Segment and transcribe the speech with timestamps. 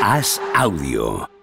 [0.00, 1.39] Haz audio.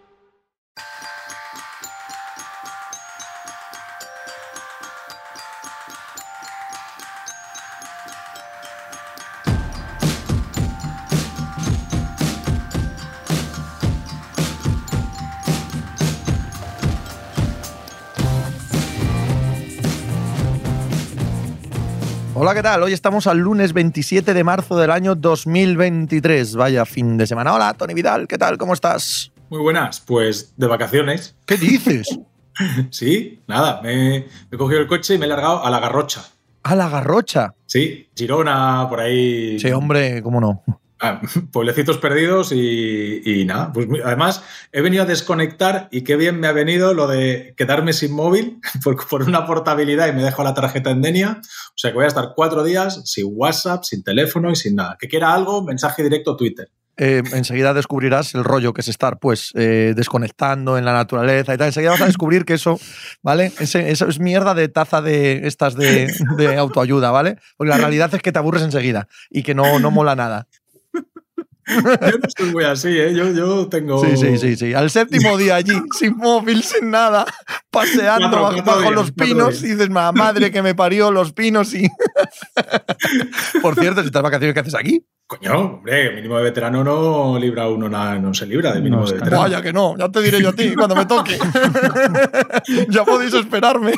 [22.48, 22.82] Hola, ¿qué tal?
[22.82, 26.56] Hoy estamos al lunes 27 de marzo del año 2023.
[26.56, 27.54] Vaya fin de semana.
[27.54, 28.58] Hola, Tony Vidal, ¿qué tal?
[28.58, 29.34] ¿Cómo estás?
[29.50, 31.36] Muy buenas, pues de vacaciones.
[31.46, 32.08] ¿Qué dices?
[32.90, 36.24] sí, nada, me, me he cogido el coche y me he largado a la Garrocha.
[36.64, 37.54] ¿A la Garrocha?
[37.66, 39.60] Sí, Girona, por ahí.
[39.60, 40.64] Sí, hombre, ¿cómo no?
[41.00, 43.72] Ah, pueblecitos perdidos y, nada.
[43.72, 47.94] Pues además, he venido a desconectar y qué bien me ha venido lo de quedarme
[47.94, 48.60] sin móvil
[49.10, 51.40] por, una portabilidad y me dejo la tarjeta en Denia.
[51.42, 54.98] O sea que voy a estar cuatro días sin WhatsApp, sin teléfono y sin nada.
[55.00, 56.70] Que quiera algo, mensaje directo Twitter.
[57.00, 61.58] Eh, enseguida descubrirás el rollo que es estar, pues, eh, desconectando en la naturaleza y
[61.58, 61.68] tal.
[61.68, 62.80] Enseguida vas a descubrir que eso,
[63.22, 63.52] ¿vale?
[63.60, 67.38] Eso es mierda de taza de estas de, de autoayuda, ¿vale?
[67.56, 70.48] Porque la realidad es que te aburres enseguida y que no, no mola nada.
[71.68, 73.14] Yo no soy muy así, ¿eh?
[73.14, 74.04] Yo, yo tengo.
[74.04, 74.74] Sí, sí, sí, sí.
[74.74, 77.26] Al séptimo día allí, sin móvil, sin nada,
[77.70, 79.64] paseando Cuatro, bajo, cuatro bajo días, los pinos días.
[79.64, 81.88] y dices, "Ma- madre que me parió los pinos y...
[83.62, 85.06] Por cierto, si estás vacaciones, ¿qué haces aquí?
[85.28, 89.08] Coño, hombre, mínimo de veterano no libra uno nada, no se libra de mínimo No,
[89.08, 89.42] de veterano.
[89.42, 91.38] Vaya que no, ya te diré yo a ti cuando me toque.
[92.90, 93.92] ya podéis esperarme.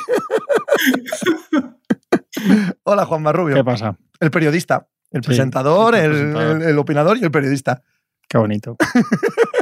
[2.83, 3.55] Hola, Juan Marrubio.
[3.55, 3.95] ¿Qué pasa?
[4.19, 6.55] El periodista, el Sí, presentador, el el, presentador.
[6.57, 7.81] el- el opinador y el periodista.
[8.27, 8.75] Qué bonito.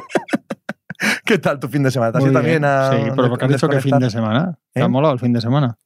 [1.26, 2.12] ¿Qué tal tu fin de semana?
[2.12, 4.58] ¿Te has ido también a Sí, pero porque has dicho que fin de semana.
[4.74, 4.84] ¿Te ¿Eh?
[4.84, 5.78] ha molado el fin de semana?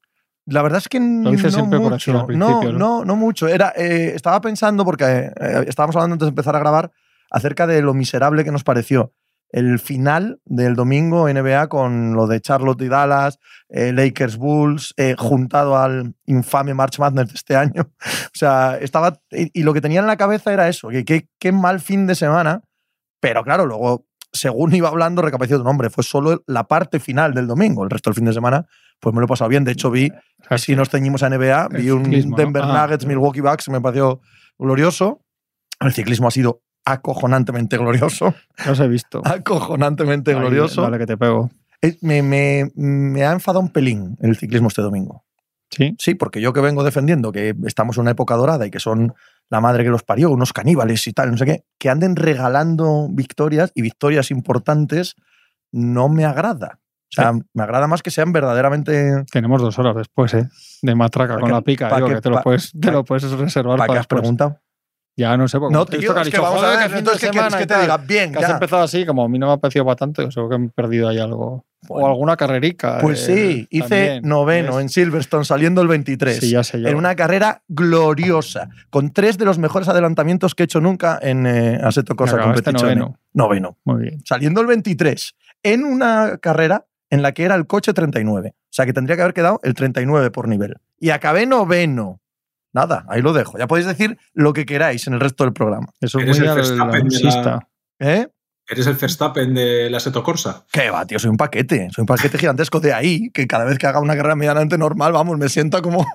[0.45, 2.27] La verdad es que no siempre por aquí mucho.
[2.29, 3.05] al no, no, ¿no?
[3.05, 3.47] no, mucho.
[3.47, 5.03] Era, eh, estaba pensando, porque
[5.39, 6.91] eh, estábamos hablando antes de empezar a grabar,
[7.29, 9.13] acerca de lo miserable que nos pareció
[9.51, 13.37] el final del domingo NBA con lo de Charlotte y Dallas,
[13.69, 17.91] eh, Lakers Bulls, eh, juntado al infame March Madness de este año.
[18.33, 19.19] O sea, estaba.
[19.31, 22.15] Y, y lo que tenía en la cabeza era eso, que qué mal fin de
[22.15, 22.61] semana.
[23.19, 27.45] Pero claro, luego, según iba hablando, recapacitó, no, hombre, fue solo la parte final del
[27.45, 27.83] domingo.
[27.83, 28.65] El resto del fin de semana,
[28.99, 29.63] pues me lo he pasado bien.
[29.63, 30.09] De hecho, vi
[30.57, 32.03] si nos ceñimos a NBA, El vi un.
[32.35, 32.81] Denver Ah.
[32.81, 34.21] Nuggets, Milwaukee Bucks, me pareció
[34.57, 35.21] glorioso.
[35.79, 38.33] El ciclismo ha sido acojonantemente glorioso.
[38.65, 39.21] Los he visto.
[39.25, 40.81] Acojonantemente glorioso.
[40.81, 41.49] Vale, que te pego.
[42.01, 45.23] Me, me- me ha enfadado un pelín el ciclismo este domingo.
[45.71, 45.95] Sí.
[45.97, 49.13] Sí, porque yo que vengo defendiendo que estamos en una época dorada y que son
[49.49, 53.07] la madre que los parió, unos caníbales y tal, no sé qué, que anden regalando
[53.09, 55.15] victorias y victorias importantes,
[55.71, 56.79] no me agrada.
[57.05, 60.47] O sea, me agrada más que sean verdaderamente Tenemos dos horas después, ¿eh?
[60.81, 61.93] De matraca ¿Pa con la pica.
[61.95, 64.03] digo, qué- que te lo pa- puedes, te lo puedes reservar ¿Para para qué has
[64.03, 64.21] después.
[64.21, 64.59] preguntado?
[65.17, 66.99] Ya no sé, porque No, tío, que has es que vamos a "Joder, ver, de
[66.99, 67.81] entonces, ¿qué quieres que te tal".
[67.81, 67.97] diga?
[67.97, 68.53] Bien, Que has ya.
[68.53, 71.09] empezado así, como a mí no me ha parecido para tanto, seguro que he perdido
[71.09, 71.65] ahí algo.
[71.87, 72.05] Bueno.
[72.05, 72.99] o alguna carrerica.
[73.01, 74.83] Pues eh, sí, hice también, noveno ¿ves?
[74.83, 76.37] en Silverstone saliendo el 23.
[76.39, 76.87] Sí, ya sé yo.
[76.87, 81.47] en una carrera gloriosa, con tres de los mejores adelantamientos que he hecho nunca en
[81.47, 82.95] eh, Assetto Corsa Competizione.
[82.97, 83.19] noveno.
[83.33, 83.77] Noveno.
[83.83, 84.21] Muy bien.
[84.25, 85.33] Saliendo el 23,
[85.63, 88.53] en una carrera en la que era el coche 39.
[88.55, 90.75] O sea que tendría que haber quedado el 39 por nivel.
[90.99, 92.20] Y acabé noveno.
[92.73, 93.57] Nada, ahí lo dejo.
[93.57, 95.87] Ya podéis decir lo que queráis en el resto del programa.
[95.99, 97.67] Eso es muy el de la-.
[97.99, 98.27] ¿Eh?
[98.71, 100.63] Eres el Verstappen de la Seto Corsa.
[100.71, 101.19] ¿Qué va, tío?
[101.19, 101.89] Soy un paquete.
[101.93, 105.11] Soy un paquete gigantesco de ahí, que cada vez que haga una carrera medianamente normal,
[105.11, 106.05] vamos, me sienta como.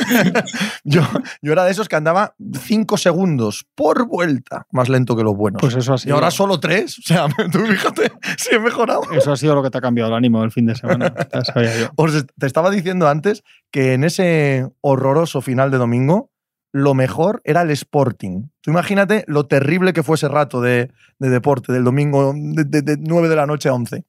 [0.84, 1.02] yo,
[1.42, 5.60] yo era de esos que andaba cinco segundos por vuelta más lento que los buenos.
[5.60, 6.14] Pues eso ha y sido.
[6.14, 6.98] ahora solo tres.
[6.98, 9.02] O sea, tú fíjate si he mejorado.
[9.12, 11.12] Eso ha sido lo que te ha cambiado el ánimo del fin de semana.
[11.32, 11.90] Ya sabía yo.
[11.96, 16.29] Os est- te estaba diciendo antes que en ese horroroso final de domingo,
[16.72, 18.48] lo mejor era el Sporting.
[18.60, 22.82] Tú imagínate lo terrible que fue ese rato de, de deporte del domingo de, de,
[22.82, 24.04] de 9 de la noche a 11.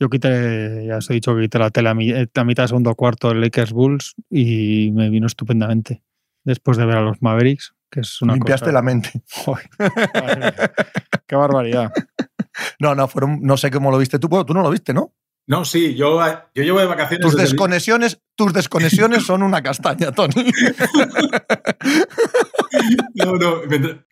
[0.00, 2.94] Yo quité, ya os he dicho que quité la tele a, mi- a mitad segundo
[2.94, 6.02] cuarto del Lakers Bulls y me vino estupendamente.
[6.44, 9.10] Después de ver a los Mavericks, que es una Limpiaste cosa- la mente.
[9.30, 9.68] Joder,
[10.14, 10.52] madre.
[11.26, 11.92] Qué barbaridad.
[12.78, 14.28] No, no, fueron, no sé cómo lo viste tú.
[14.28, 15.12] Bueno, tú no lo viste, ¿no?
[15.50, 16.20] No, sí, yo,
[16.54, 17.26] yo llevo de vacaciones.
[17.26, 20.32] Tus el- desconexiones, tus desconexiones son una castaña, Tony.
[23.14, 23.62] No, no,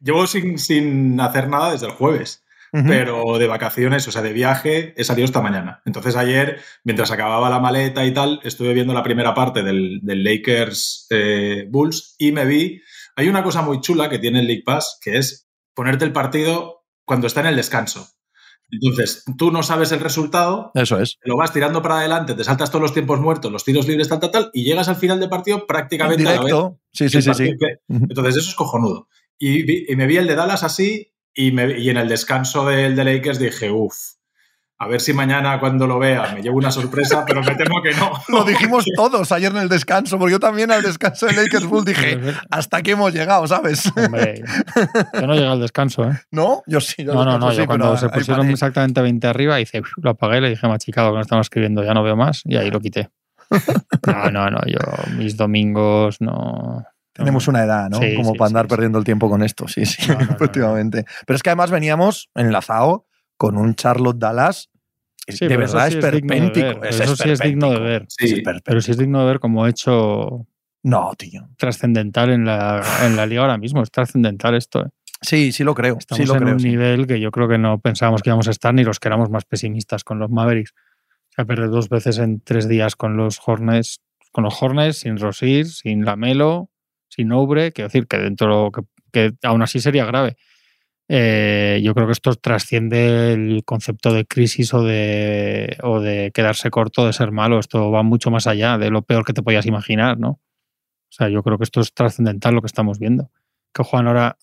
[0.00, 2.42] llevo sin, sin hacer nada desde el jueves.
[2.72, 5.80] Pero de vacaciones, o sea, de viaje, he salido esta mañana.
[5.86, 10.24] Entonces ayer, mientras acababa la maleta y tal, estuve viendo la primera parte del, del
[10.24, 12.82] Lakers eh, Bulls y me vi.
[13.16, 16.84] Hay una cosa muy chula que tiene el League Pass, que es ponerte el partido
[17.04, 18.08] cuando está en el descanso.
[18.70, 21.18] Entonces, tú no sabes el resultado, Eso es.
[21.24, 24.20] lo vas tirando para adelante, te saltas todos los tiempos muertos, los tiros libres, tal,
[24.20, 26.52] tal, tal, y llegas al final del partido prácticamente a la vez.
[26.92, 27.78] Sí, sí, sí, que-.
[27.88, 29.08] Entonces, eso es cojonudo.
[29.38, 32.66] Y, vi- y me vi el de Dallas así y, me, y en el descanso
[32.66, 33.94] del de Lakers dije, uff,
[34.80, 37.92] a ver si mañana cuando lo vea me llevo una sorpresa, pero me temo que
[37.94, 38.12] no.
[38.28, 41.84] Lo dijimos todos ayer en el descanso, porque yo también al descanso de Lakers Bull
[41.84, 42.20] dije,
[42.50, 43.90] hasta aquí hemos llegado, ¿sabes?
[43.96, 44.42] Hombre,
[45.14, 46.20] yo no llegué al descanso, ¿eh?
[46.30, 46.62] ¿No?
[46.66, 47.04] Yo sí.
[47.04, 48.52] Yo no, no, no, sí, cuando se pusieron paré.
[48.52, 51.94] exactamente 20 arriba, hice, lo apagué y le dije, machicado, que no estamos escribiendo, ya
[51.94, 53.10] no veo más, y ahí lo quité.
[54.06, 54.78] No, no, no, yo
[55.16, 56.84] mis domingos no...
[57.12, 57.98] Tenemos una edad, ¿no?
[57.98, 58.74] Sí, Como sí, para andar sí, sí.
[58.76, 59.66] perdiendo el tiempo con esto.
[59.66, 60.32] Sí, sí, No, no, no, no.
[60.36, 61.04] efectivamente.
[61.26, 63.07] Pero es que además veníamos enlazado
[63.38, 64.68] con un Charlotte Dallas.
[65.26, 66.04] Sí, de verdad sí es
[66.90, 68.06] es eso sí es digno de ver.
[68.08, 68.64] Sí, Es esperpéntico.
[68.64, 70.46] Pero sí es digno de ver como hecho
[70.82, 71.48] No, tío.
[71.58, 73.82] trascendental en la, en la liga ahora mismo.
[73.82, 74.86] Es trascendental esto.
[74.86, 74.88] ¿eh?
[75.20, 75.96] Sí, sí lo creo.
[75.98, 76.54] Estamos sí lo en creo.
[76.54, 76.68] un sí.
[76.68, 79.30] nivel que yo creo que no pensábamos que íbamos a estar ni los que éramos
[79.30, 80.72] más pesimistas con los Mavericks.
[80.72, 84.00] O sea, perder dos veces en tres días con los Hornets,
[84.32, 86.70] con los Hornets, sin Rosir, sin Lamelo,
[87.08, 88.82] sin Oubre, quiero decir que dentro que,
[89.12, 90.36] que aún así sería grave.
[91.10, 96.70] Eh, yo creo que esto trasciende el concepto de crisis o de, o de quedarse
[96.70, 97.58] corto, de ser malo.
[97.58, 100.30] Esto va mucho más allá de lo peor que te podías imaginar, ¿no?
[100.30, 103.30] O sea, yo creo que esto es trascendental lo que estamos viendo.
[103.72, 104.36] Que juegan ahora,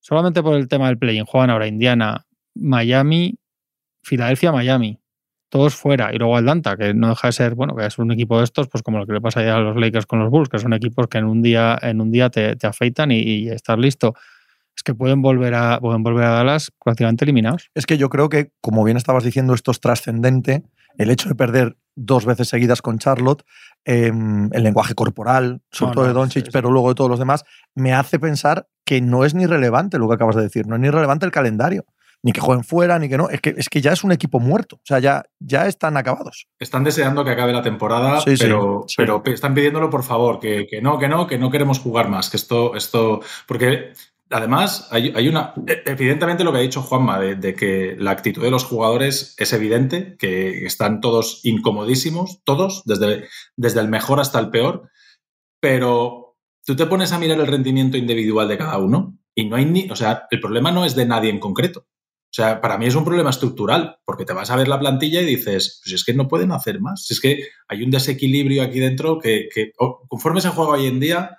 [0.00, 3.38] solamente por el tema del play-in, juegan ahora Indiana, Miami,
[4.02, 4.98] Filadelfia, Miami.
[5.50, 6.14] Todos fuera.
[6.14, 8.68] Y luego Atlanta, que no deja de ser, bueno, que es un equipo de estos,
[8.68, 10.72] pues como lo que le pasa ya a los Lakers con los Bulls, que son
[10.72, 14.14] equipos que en un día, en un día te, te afeitan y, y estás listo.
[14.76, 17.70] Es que pueden volver a, pueden volver a Dallas prácticamente eliminados.
[17.74, 20.62] Es que yo creo que, como bien estabas diciendo, esto es trascendente.
[20.96, 23.42] El hecho de perder dos veces seguidas con Charlotte,
[23.84, 24.06] eh,
[24.52, 27.44] el lenguaje corporal, sobre No, todo de Doncic, sí, pero luego de todos los demás,
[27.74, 30.80] me hace pensar que no es ni relevante lo que acabas de decir, no es
[30.80, 31.84] ni relevante el calendario,
[32.22, 33.28] ni que jueguen fuera, ni que no.
[33.28, 36.48] Es que, es que ya es un equipo muerto, o sea, ya, ya están acabados.
[36.58, 38.94] Están deseando que acabe la temporada, Sí, pero, sí.
[38.96, 42.08] pero pe- están pidiéndolo por favor, que, que no, que no, que no queremos jugar
[42.08, 43.92] más, que esto, esto, porque
[44.30, 48.42] además hay, una, e- evidentemente lo que ha dicho Juanma, de, de que la actitud
[48.42, 54.38] de los jugadores es evidente, que están todos incomodísimos, todos, desde, desde el mejor hasta
[54.38, 54.90] el peor,
[55.60, 59.64] pero tú te pones a mirar el rendimiento individual de cada uno y no hay
[59.66, 61.86] ni, o sea, el problema no es de nadie en concreto.
[62.32, 65.20] O sea, para mí es un problema estructural, porque te vas a ver la plantilla
[65.20, 67.10] y dices, pues es que no pueden hacer más.
[67.10, 71.00] Es que hay un desequilibrio aquí dentro que, que o- conforme se juega hoy en
[71.00, 71.36] día,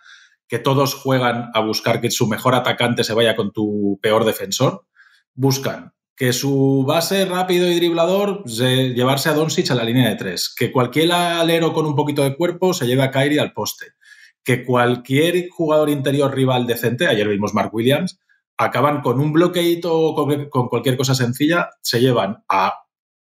[0.52, 4.86] que todos juegan a buscar que su mejor atacante se vaya con tu peor defensor,
[5.34, 10.18] buscan que su base rápido y driblador se, llevarse a Doncic a la línea de
[10.18, 13.94] tres, que cualquier alero con un poquito de cuerpo se lleve a Kyrie al poste,
[14.44, 18.20] que cualquier jugador interior rival decente, ayer vimos Mark Williams,
[18.58, 22.74] acaban con un bloqueito o con, con cualquier cosa sencilla, se llevan a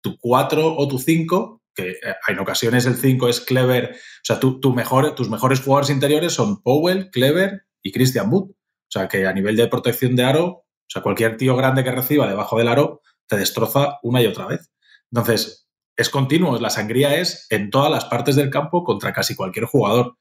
[0.01, 4.39] tu 4 o tu 5, que eh, en ocasiones el 5 es Clever, o sea,
[4.39, 8.51] tu, tu mejor, tus mejores jugadores interiores son Powell, Clever y Christian Wood.
[8.51, 11.91] O sea, que a nivel de protección de aro, o sea, cualquier tío grande que
[11.91, 14.71] reciba debajo del aro te destroza una y otra vez.
[15.11, 19.65] Entonces, es continuo, la sangría es en todas las partes del campo contra casi cualquier
[19.65, 20.17] jugador.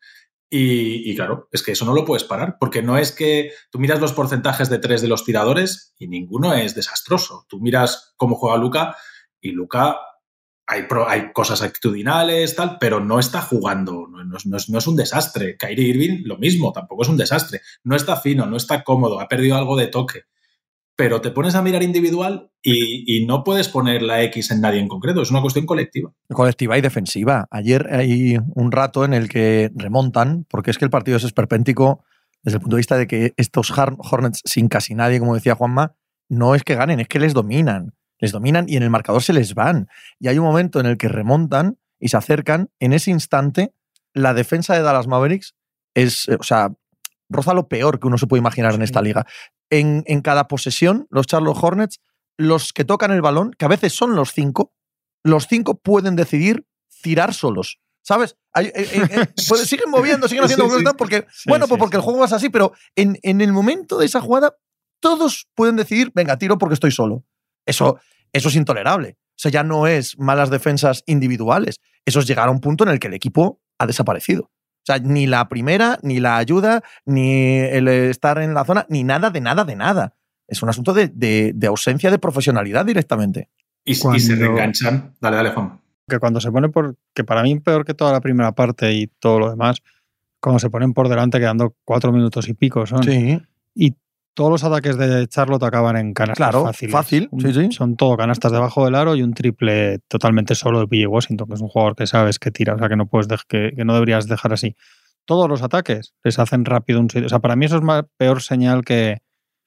[0.50, 3.78] Y, y, claro, es que eso no lo puedes parar, porque no es que tú
[3.78, 7.46] miras los porcentajes de tres de los tiradores y ninguno es desastroso.
[7.48, 8.96] Tú miras cómo juega Luca
[9.40, 9.98] y Luca
[10.68, 15.56] hay, cosas actitudinales, tal, pero no está jugando, no, es, un desastre.
[15.56, 17.62] Kyrie Irving, lo mismo, tampoco es un desastre.
[17.84, 20.24] No está fino, no está cómodo, ha perdido algo de toque.
[20.94, 24.80] Pero te pones a mirar individual y, y, no puedes poner la X en nadie
[24.80, 26.12] en concreto, es una cuestión colectiva.
[26.28, 27.46] Colectiva y defensiva.
[27.50, 32.04] Ayer hay un rato en el que remontan, porque es que el partido es esperpéntico
[32.42, 35.94] desde el punto de vista de que estos Hornets sin casi nadie, como decía Juanma,
[36.28, 37.94] no es que ganen, es que les dominan.
[38.18, 39.88] Les dominan y en el marcador se les van.
[40.18, 42.70] Y hay un momento en el que remontan y se acercan.
[42.80, 43.72] En ese instante,
[44.12, 45.54] la defensa de Dallas Mavericks
[45.94, 46.72] es, o sea,
[47.28, 49.26] roza lo peor que uno se puede imaginar en esta liga.
[49.70, 52.00] En, en, cada posesión, los Charlotte Hornets,
[52.36, 54.72] los que tocan el balón, que a veces son los cinco,
[55.24, 56.66] los cinco pueden decidir
[57.02, 57.80] tirar solos.
[58.02, 58.36] ¿Sabes?
[58.54, 60.92] Hay, eh, eh, pues siguen moviendo, siguen haciendo sí, sí.
[60.96, 64.22] porque, bueno, pues porque el juego es así, pero en, en, el momento de esa
[64.22, 64.56] jugada,
[65.00, 67.24] todos pueden decidir, venga, tiro porque estoy solo.
[67.68, 67.98] Eso,
[68.32, 69.16] eso es intolerable.
[69.30, 71.80] O sea, ya no es malas defensas individuales.
[72.04, 74.44] Eso es llegar a un punto en el que el equipo ha desaparecido.
[74.44, 79.04] O sea, ni la primera, ni la ayuda, ni el estar en la zona, ni
[79.04, 80.14] nada de nada de nada.
[80.48, 83.50] Es un asunto de, de, de ausencia de profesionalidad directamente.
[83.84, 84.16] Y, Cuando...
[84.16, 85.14] y, se reenganchan.
[85.20, 85.80] Dale, dale, Juan.
[86.08, 86.96] Que cuando se pone por.
[87.14, 89.82] que para mí peor que toda la primera parte y todo lo demás,
[90.40, 93.02] cuando se ponen por delante quedando cuatro minutos y pico son.
[93.02, 93.40] Sí.
[93.74, 93.94] Y
[94.38, 96.92] todos los ataques de Charlotte acaban en canastas claro, fáciles.
[96.92, 97.72] fácil, sí, sí.
[97.72, 101.54] Son todo canastas debajo del aro y un triple totalmente solo de PJ Washington, que
[101.54, 103.94] es un jugador que sabes que tira, o sea que no puedes que, que, no
[103.94, 104.76] deberías dejar así.
[105.24, 107.26] Todos los ataques les hacen rápido un sitio.
[107.26, 109.22] O sea, para mí eso es más peor señal que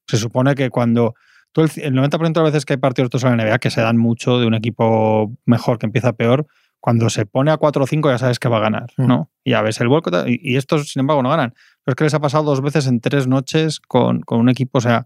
[0.08, 1.16] se supone que cuando
[1.52, 3.72] Tú el, el 90% de las veces que hay partidos estos en la NBA que
[3.72, 6.48] se dan mucho de un equipo mejor que empieza peor,
[6.80, 9.08] cuando se pone a 4 o 5 ya sabes que va a ganar, Mm.
[9.08, 9.30] ¿no?
[9.44, 11.54] Y a veces el vuelco y, y estos, sin embargo, no ganan.
[11.84, 14.78] Pero es que les ha pasado dos veces en tres noches con, con un equipo,
[14.78, 15.06] o sea,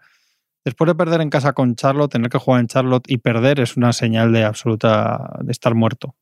[0.65, 3.77] después de perder en casa con Charlotte, tener que jugar en Charlotte y perder es
[3.77, 6.15] una señal de absoluta de estar muerto.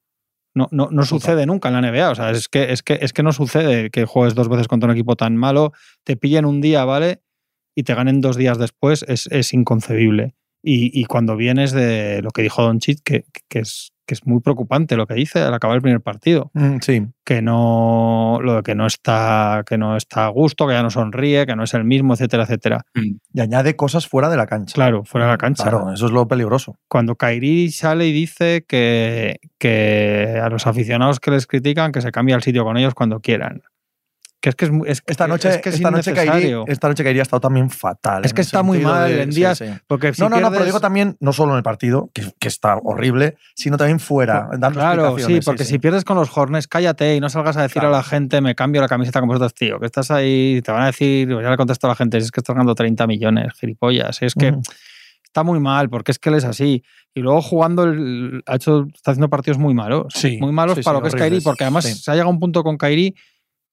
[0.56, 2.12] No, no, no sucede nunca en la NBA.
[2.12, 4.88] O sea, es que, es, que, es que no sucede que juegues dos veces contra
[4.88, 7.24] un equipo tan malo, te pillen un día, ¿vale?
[7.76, 10.36] Y te ganen dos días después, es, es inconcebible.
[10.66, 14.26] Y, y, cuando vienes de lo que dijo Don Chit, que, que, es, que es
[14.26, 16.52] muy preocupante lo que dice al acabar el primer partido.
[16.54, 17.06] Mm, sí.
[17.26, 20.90] Que no, lo de que no está, que no está a gusto, que ya no
[20.90, 22.86] sonríe, que no es el mismo, etcétera, etcétera.
[22.94, 23.16] Mm.
[23.34, 24.74] Y añade cosas fuera de la cancha.
[24.74, 25.64] Claro, fuera de la cancha.
[25.64, 26.78] Claro, eso es lo peligroso.
[26.88, 32.14] Cuando Kairi sale y dice que, que a los aficionados que les critican que se
[32.14, 33.64] cambie el sitio con ellos cuando quieran.
[34.44, 37.02] Que es que es, es esta noche, es que es esta, noche Kairi, esta noche
[37.02, 38.26] Kairi ha estado también fatal.
[38.26, 39.58] Es que está muy mal de, en días.
[39.58, 39.74] Sí, sí.
[39.88, 40.50] Porque si no, no, pierdes...
[40.50, 44.02] no, pero digo también, no solo en el partido, que, que está horrible, sino también
[44.02, 47.62] fuera, dando Claro, sí, porque si pierdes con los Hornets, cállate y no salgas a
[47.62, 47.96] decir Claro.
[47.96, 49.80] a la gente, me cambio la camiseta con vosotros, tío.
[49.80, 52.42] Que estás ahí, te van a decir, ya le contesto a la gente, es que
[52.42, 54.22] estás ganando 30 millones, gilipollas.
[54.22, 54.62] Es que Ujú.
[55.24, 56.84] está muy mal, porque es que él es así.
[57.14, 60.08] Y luego jugando, el- ha hecho, está haciendo partidos muy malos.
[60.14, 61.16] Sí, muy malos sí, para sí, lo que es.
[61.16, 61.94] Kairi, porque además Sí.
[61.94, 63.16] se ha llegado a un punto con Kairi.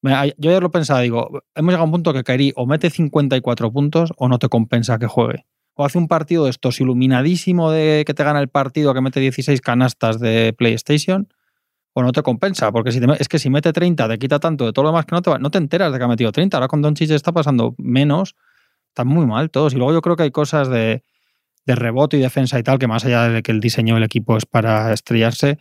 [0.02, 3.70] Yo ya lo pensaba, digo, hemos llegado a un punto que Kairi o mete 54
[3.72, 5.46] puntos o no te compensa que juegue.
[5.74, 9.20] O hace un partido de estos iluminadísimo de que te gana el partido, que mete
[9.20, 11.28] 16 canastas de PlayStation,
[11.92, 12.72] o no te compensa.
[12.72, 15.06] Porque si te es que si mete 30, te quita tanto de todo lo demás
[15.06, 16.56] que no te, no te enteras de que ha metido 30.
[16.56, 18.36] Ahora con Doncic está pasando menos.
[18.88, 19.74] Están muy mal todos.
[19.74, 21.04] Y luego yo creo que hay cosas de,
[21.66, 24.36] de rebote y defensa y tal, que más allá de que el diseño del equipo
[24.36, 25.58] es para estrellarse,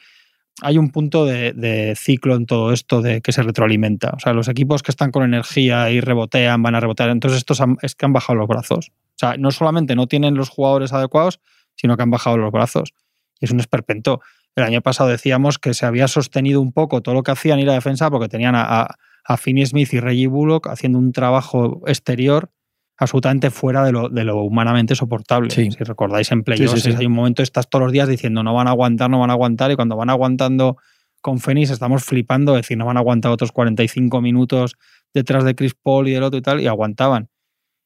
[0.62, 4.12] hay un punto de, ciclo en todo esto de que se retroalimenta.
[4.16, 7.10] O sea, los equipos que están con energía y rebotean, van a rebotear.
[7.10, 8.92] Entonces, estos han- es que han bajado los brazos.
[8.92, 11.40] O sea, no solamente no tienen los jugadores adecuados,
[11.76, 12.94] sino que han bajado los brazos.
[13.40, 14.22] Y es un esperpento.
[14.56, 17.70] El año pasado decíamos que se había sostenido un poco todo lo que hacían ir
[17.70, 21.82] a defensa porque tenían a, a, a Finney Smith y Reggie Bullock haciendo un trabajo
[21.88, 22.52] exterior
[23.00, 25.50] absolutamente fuera de lo, de lo humanamente soportable.
[25.50, 25.72] Sí.
[25.72, 26.98] Si recordáis en playoffs, Sí, sí, sí.
[27.00, 29.34] hay un momento, estás todos los días diciendo no van a aguantar, no van a
[29.34, 30.78] aguantar, y cuando van aguantando
[31.22, 34.76] con Phoenix estamos flipando, es decir, no van a aguantar otros 45 minutos
[35.14, 37.30] detrás de Chris Paul y del otro y tal, y aguantaban.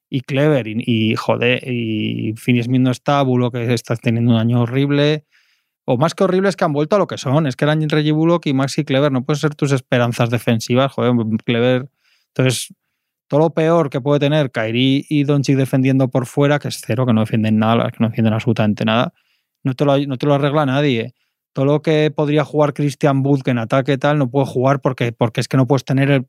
[0.09, 4.61] Y Clever, y, y joder, y Smith no está, Bullock que está teniendo un año
[4.61, 5.25] horrible.
[5.85, 7.47] O más que horrible es que han vuelto a lo que son.
[7.47, 9.11] Es que eran Reggie Bullock y Maxi Clever.
[9.11, 11.89] No pueden ser tus esperanzas defensivas, joder, Clever.
[12.27, 12.73] Entonces,
[13.33, 17.07] todo lo peor que puede tener Kairi y Doncic defendiendo por fuera, que es cero,
[17.07, 19.11] que no defienden nada, que no defienden absolutamente nada,
[19.63, 21.15] no te lo, no te lo arregla nadie.
[21.51, 25.11] Todo lo que podría jugar Christian Wood que en ataque tal, no puede jugar porque,
[25.13, 26.27] porque es que no puedes tener el-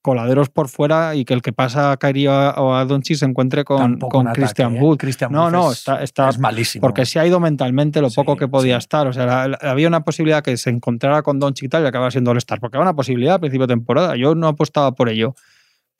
[0.00, 3.24] coladeros por fuera y que el que pasa a Kairi o a, a Doncic se
[3.26, 4.96] encuentre con, con en ataque, Christian ¿eh?
[4.98, 6.80] Christian no, no, es- está, está es malísimo.
[6.80, 8.84] porque se ha ido mentalmente lo poco Sí, que podía sí.
[8.84, 9.06] estar.
[9.06, 11.86] O sea, la- la- había una posibilidad que se encontrara con Doncic y tal y
[11.86, 12.60] acabara siendo All-Star.
[12.60, 14.16] Porque era una posibilidad a principio de temporada.
[14.16, 15.34] Yo no apostaba por ello.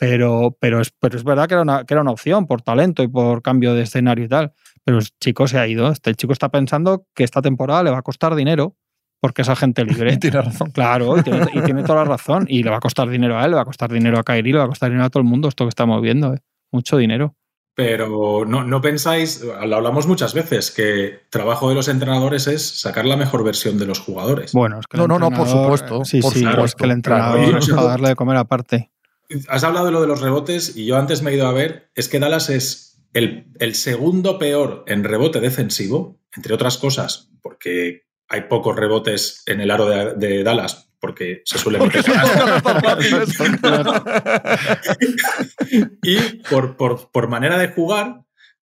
[0.04, 3.02] Pero, pero, es, pero es verdad que era, una, que era una opción por talento
[3.02, 4.52] y por cambio de escenario y tal.
[4.84, 5.90] Pero el chico se ha ido.
[5.90, 8.76] Este chico está pensando que esta temporada le va a costar dinero
[9.20, 10.12] porque es agente libre.
[10.12, 10.70] Y tiene razón.
[10.72, 12.44] Claro, y tiene, y tiene toda la razón.
[12.48, 14.52] Y le va a costar dinero a él, le va a costar dinero a Kairi,
[14.52, 16.34] le va a costar dinero a todo el mundo esto que estamos viendo.
[16.34, 16.38] ¿eh?
[16.72, 17.34] Mucho dinero.
[17.76, 23.04] Pero no, no pensáis, lo hablamos muchas veces, que trabajo de los entrenadores es sacar
[23.04, 24.52] la mejor versión de los jugadores.
[24.52, 26.84] Bueno, es que el No, no, no, por supuesto, Sí, por sí, es supuesto, que
[26.92, 27.36] el claro.
[27.38, 28.92] entrenador Y- es para darle de comer aparte.
[29.48, 31.90] Has hablado de lo de los rebotes y yo antes me he ido a ver,
[31.94, 38.02] es que Dallas es el, el segundo peor en rebote defensivo, entre otras cosas, porque
[38.28, 42.04] hay pocos rebotes en el aro de, de Dallas, porque se suele meter
[46.02, 48.22] y por, por- por manera de jugar,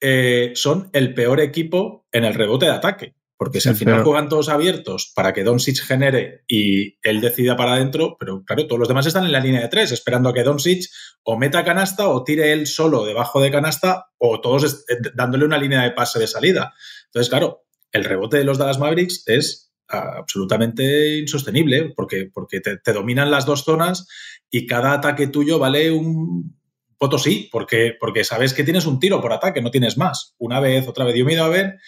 [0.01, 3.15] eh, son el peor equipo en el rebote de ataque.
[3.37, 7.57] Porque si al final pero- juegan todos abiertos para que Doncic genere y él decida
[7.57, 10.35] para adentro, pero claro, todos los demás están en la línea de tres, esperando a
[10.35, 10.85] que Doncic
[11.25, 15.59] o meta canasta o tire él solo debajo de canasta o todos eh, dándole una
[15.59, 16.73] línea de pase de salida.
[17.07, 22.77] Entonces, claro, el rebote de los Dallas Mavericks es ah, absolutamente insostenible porque, porque te,
[22.77, 24.07] te dominan las dos zonas
[24.51, 26.57] y cada ataque tuyo vale un
[26.97, 30.37] potosí, porque, porque sabes que tienes un tiro por ataque, no tienes más.
[30.39, 31.81] Una vez, otra vez, yo me he ido a ver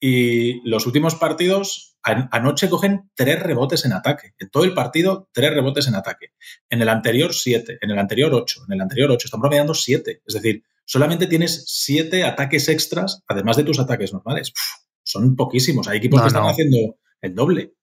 [0.00, 4.32] y los últimos partidos, an- anoche cogen tres rebotes en ataque.
[4.38, 6.28] En todo el partido, tres rebotes en ataque.
[6.70, 7.78] En el anterior, siete.
[7.82, 8.62] En el anterior, ocho.
[8.66, 9.26] En el anterior, ocho.
[9.26, 10.22] Están promediando siete.
[10.26, 14.48] Es decir, solamente tienes siete ataques extras, además de tus ataques normales.
[14.50, 15.86] Uf, son poquísimos.
[15.88, 17.74] Hay equipos No, que están haciendo el doble.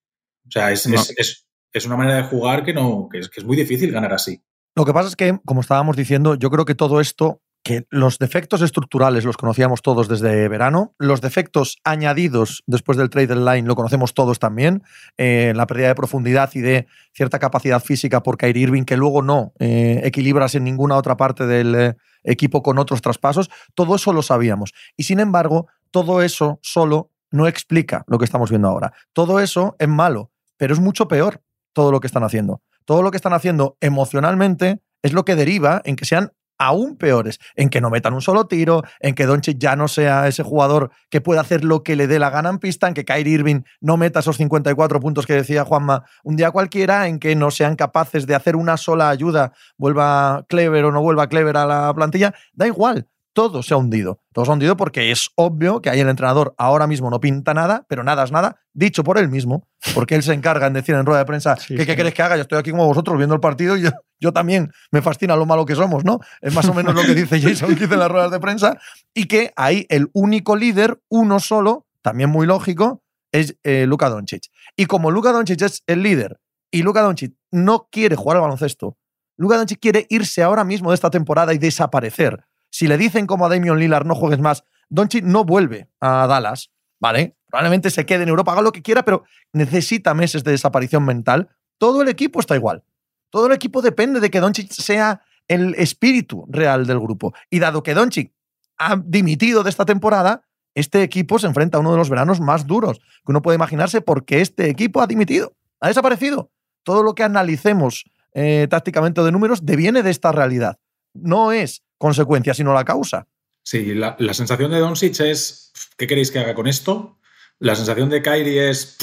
[0.48, 0.96] O sea, es, No.
[0.96, 3.92] es- es- es una manera de jugar que, no, que, es, que es muy difícil
[3.92, 4.42] ganar así.
[4.76, 8.18] Lo que pasa es que, como estábamos diciendo, yo creo que todo esto que los
[8.18, 13.76] defectos estructurales los conocíamos todos desde verano, los defectos añadidos después del trade line lo
[13.76, 14.84] conocemos todos también,
[15.18, 19.22] eh, la pérdida de profundidad y de cierta capacidad física por Kyrie Irving que luego
[19.22, 24.14] no eh, equilibras en ninguna otra parte del eh, equipo con otros traspasos, todo eso
[24.14, 24.74] lo sabíamos.
[24.96, 28.94] Y sin embargo, todo eso solo no explica lo que estamos viendo ahora.
[29.12, 31.42] Todo eso es malo, pero es mucho peor
[31.74, 32.62] todo lo que están haciendo.
[32.86, 37.40] Todo lo que están haciendo emocionalmente es lo que deriva en que sean aún peores,
[37.56, 40.92] en que no metan un solo tiro, en que Doncic ya no sea ese jugador
[41.10, 43.62] que pueda hacer lo que le dé la gana en pista, en que Kyrie Irving
[43.82, 47.76] no meta esos 54 puntos que decía Juanma un día cualquiera, en que no sean
[47.76, 52.34] capaces de hacer una sola ayuda, vuelva Clever o no vuelva Clever a la plantilla,
[52.54, 54.20] da igual todo se ha hundido.
[54.34, 57.54] Todo se ha hundido porque es obvio que ahí el entrenador ahora mismo no pinta
[57.54, 60.96] nada, pero nada es nada, dicho por él mismo, porque él se encarga en decir
[60.96, 63.36] en rueda de prensa que qué queréis que haga, yo estoy aquí como vosotros viendo
[63.36, 66.20] el partido y yo, yo, también me fascina lo malo que somos, ¿no?
[66.42, 68.78] Es más o menos lo que dice Jason que dice en las ruedas de prensa
[69.14, 74.44] y que ahí el único líder, uno solo, también muy lógico, es eh, Luka Doncic.
[74.76, 76.40] Y como Luka Doncic es el líder
[76.72, 78.98] y Luka Doncic no quiere jugar al baloncesto,
[79.38, 83.46] Luka Doncic quiere irse ahora mismo de esta temporada y desaparecer si le dicen como
[83.46, 87.36] a Damian Lillard no juegues más, Doncic no vuelve a Dallas, ¿vale?
[87.48, 91.50] Probablemente se quede en Europa, haga lo que quiera, pero necesita meses de desaparición mental.
[91.78, 92.84] Todo el equipo está igual.
[93.30, 97.34] Todo el equipo depende de que Doncic sea el espíritu real del grupo.
[97.50, 98.32] Y dado que Doncic
[98.78, 100.44] ha dimitido de esta temporada,
[100.76, 104.02] este equipo se enfrenta a uno de los veranos más duros que uno puede imaginarse
[104.02, 106.52] porque este equipo ha dimitido, ha desaparecido.
[106.84, 110.78] Todo lo que analicemos eh, tácticamente de números deviene de esta realidad.
[111.14, 113.28] No es consecuencia, sino la causa.
[113.64, 117.18] Sí, la, sensación de Doncic es ¿qué queréis que haga con esto?
[117.60, 118.98] La sensación de Kyrie es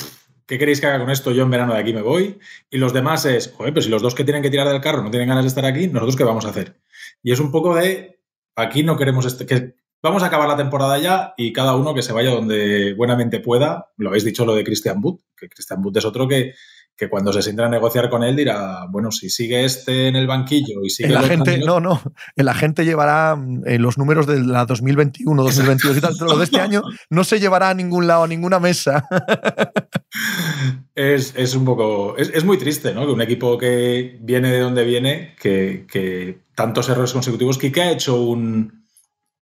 [0.46, 1.32] ¿qué queréis que haga con esto?
[1.32, 2.38] Yo en verano de aquí me voy.
[2.70, 5.02] Y los demás es, joder, pues si los dos que tienen que tirar del carro
[5.02, 6.80] no tienen ganas de estar aquí, ¿nosotros qué vamos a hacer?
[7.22, 8.20] Y es un poco de,
[8.56, 12.02] aquí no queremos, este, que vamos a acabar la temporada ya y cada uno que
[12.02, 13.92] se vaya donde buenamente pueda.
[13.96, 16.54] Lo habéis dicho lo de Christian Wood, que Christian Wood es otro que
[16.96, 20.26] que cuando se sienta a negociar con él dirá, bueno, si sigue este en el
[20.26, 21.08] banquillo y sigue...
[21.08, 22.00] El agente, no, no,
[22.36, 26.60] el agente llevará eh, los números de la 2021, 2022 y tal, lo de este
[26.60, 29.06] año no se llevará a ningún lado, a ninguna mesa.
[30.94, 32.16] es, un poco...
[32.16, 33.06] Es, muy triste, ¿no?
[33.06, 37.90] Que un equipo que viene de donde viene, que, que tantos errores consecutivos, que ha
[37.90, 38.83] hecho un,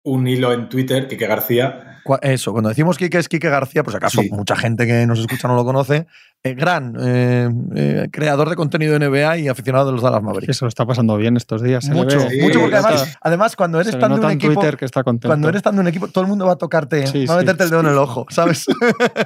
[0.03, 4.21] un hilo en Twitter, Kike García, eso, cuando decimos Kike es Kike García, pues acaso
[4.31, 6.07] mucha gente que nos escucha no lo conoce,
[6.43, 10.57] eh, gran eh, eh, creador de contenido de NBA y aficionado de los Dallas Mavericks.
[10.57, 11.87] Eso está pasando bien estos días.
[11.89, 12.79] Mucho, mucho porque
[13.21, 16.07] además, cuando eres tan de un equipo, que está cuando eres tan de un equipo,
[16.07, 18.65] todo el mundo va a tocarte, va a meterte el dedo en el ojo, ¿sabes?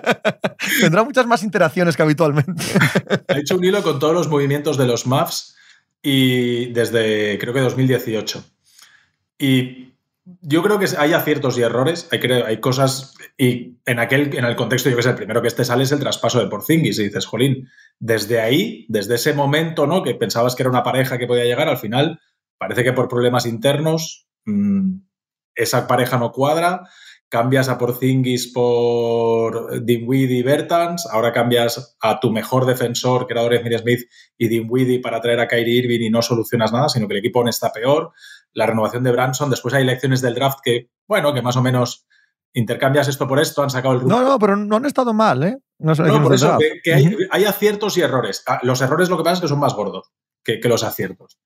[0.81, 2.63] Tendrá muchas más interacciones que habitualmente.
[3.27, 5.55] ha hecho un hilo con todos los movimientos de los Mavs
[6.01, 8.43] y desde creo que 2018.
[9.37, 9.94] Y
[10.25, 14.89] yo creo que hay aciertos y errores, hay, cosas, y en aquel, en el contexto,
[14.89, 17.27] yo que sé, el primero que este sale es el traspaso de Porzingis, y dices,
[17.27, 20.01] jolín, desde ahí, desde ese momento, ¿no?
[20.01, 22.19] Que pensabas que era una pareja que podía llegar, al final
[22.57, 24.97] parece que por problemas internos mm,
[25.53, 26.81] esa pareja no cuadra,
[27.29, 33.77] cambias a Porzingis por Dinwiddie y Bertans, ahora cambias a tu mejor defensor, que era
[33.77, 37.19] Smith, y Dinwiddie para traer a Kyrie Irving y no solucionas nada, sino que el
[37.19, 38.11] equipo aún está peor
[38.55, 42.07] la renovación de Branson, después hay elecciones del draft que, bueno, que más o menos
[42.53, 45.57] intercambias esto por esto, han sacado el No, no, pero no han estado mal, ¿eh?
[45.77, 46.93] No, por eso, que,
[47.29, 48.43] hay, aciertos y errores.
[48.47, 51.37] Ah, los errores lo que pasa es que son más gordos que, los aciertos.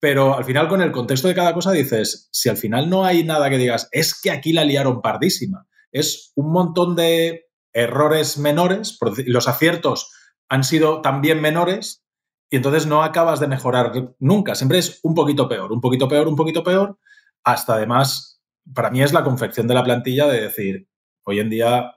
[0.00, 3.22] Pero al final, con el contexto de cada cosa, dices, si al final no hay
[3.22, 5.68] nada que digas, es que aquí la liaron pardísima.
[5.92, 10.10] Es un montón de errores menores, los aciertos
[10.48, 12.05] han sido también menores,
[12.50, 16.28] y entonces no acabas de mejorar nunca, siempre es un poquito peor, un poquito peor,
[16.28, 16.98] un poquito peor,
[17.44, 18.40] hasta además,
[18.72, 20.88] para mí es la confección de la plantilla de decir,
[21.24, 21.92] hoy en día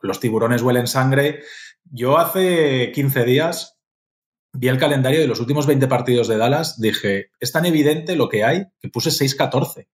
[0.00, 1.42] los tiburones huelen sangre.
[1.84, 3.78] Yo hace 15 días
[4.52, 8.28] vi el calendario de los últimos 20 partidos de Dallas, dije, es tan evidente lo
[8.28, 9.88] que hay que puse 6-14.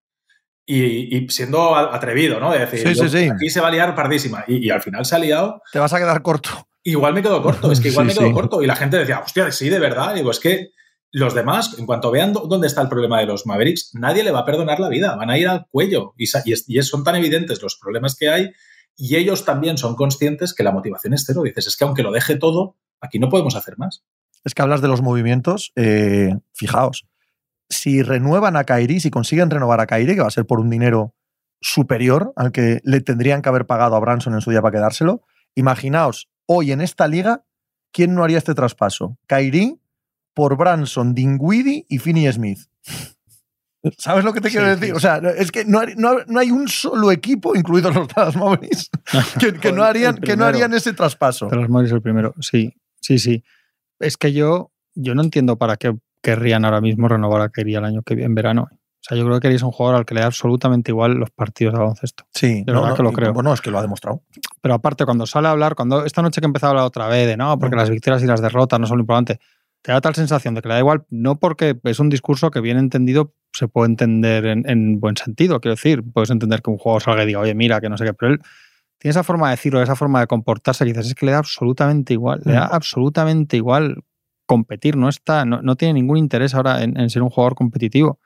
[0.67, 2.53] Y, siendo atrevido, ¿no?
[2.53, 2.87] De decir,
[3.33, 4.45] aquí se va a liar pardísima.
[4.47, 5.63] Y, y, al final se ha liado.
[5.73, 6.69] Te vas a quedar corto.
[6.83, 8.63] Igual me quedo corto, es que igual me quedo corto.
[8.63, 10.15] Y la gente decía, hostia, sí, de verdad.
[10.15, 10.71] digo, es que
[11.13, 14.41] los demás, en cuanto vean dónde está el problema de los Mavericks, nadie le va
[14.41, 16.15] a perdonar la vida, van a ir al cuello.
[16.17, 18.51] Y, y, son tan evidentes los problemas que hay
[18.97, 21.43] y ellos también son conscientes que la motivación es cero.
[21.43, 24.05] Dices, es que aunque lo deje todo, aquí no podemos hacer más.
[24.45, 27.07] Es que hablas de los movimientos, eh, fijaos,
[27.69, 30.71] si renuevan a Kairi, si consiguen renovar a Kairi, que va a ser por un
[30.71, 31.15] dinero
[31.61, 35.23] superior al que le tendrían que haber pagado a Branson en su día para quedárselo,
[35.55, 37.45] imaginaos hoy en esta liga,
[37.93, 39.17] ¿quién no haría este traspaso?
[39.29, 39.81] Kairi
[40.35, 42.59] por Branson, Dingwiddie y Finney Smith.
[43.99, 44.89] ¿Sabes lo que te quiero decir?
[44.89, 48.09] sí, O sea, es que no hay, no, no hay un solo equipo, incluidos los
[48.09, 48.91] Dallas Mavericks,
[49.39, 51.47] que, que no harían, que no harían ese traspaso.
[51.47, 53.45] De los Mavericks el primero, sí, sí, sí.
[54.01, 57.85] Es que yo, yo no entiendo para qué querrían ahora mismo renovar a Kerry el
[57.85, 58.69] año que viene, en verano.
[59.11, 61.31] Sea, yo creo que Kerry es un jugador al que le da absolutamente igual los
[61.31, 62.25] partidos de baloncesto.
[62.33, 63.33] Sí, de verdad que lo creo.
[63.33, 64.23] Bueno, es que lo ha demostrado.
[64.63, 67.27] Pero aparte, cuando sale a hablar, cuando esta noche que empezó a hablar otra vez
[67.27, 67.79] de no, porque Mm.
[67.81, 69.41] las victorias y las derrotas no son lo importante,
[69.83, 72.61] te da tal sensación de que le da igual, no porque es un discurso que
[72.61, 75.61] bien entendido se puede entender en, en buen sentido.
[75.61, 78.05] Quiero decir, puedes entender que un jugador salga y diga, oye, mira, que no sé
[78.05, 78.41] qué, pero él
[78.99, 81.39] tiene esa forma de decirlo, esa forma de comportarse que dices, es que le da
[81.39, 82.75] absolutamente igual, le da Mm.
[82.75, 84.05] absolutamente igual
[84.47, 88.21] competir, no está, no, no tiene ningún interés ahora en, en ser un jugador competitivo.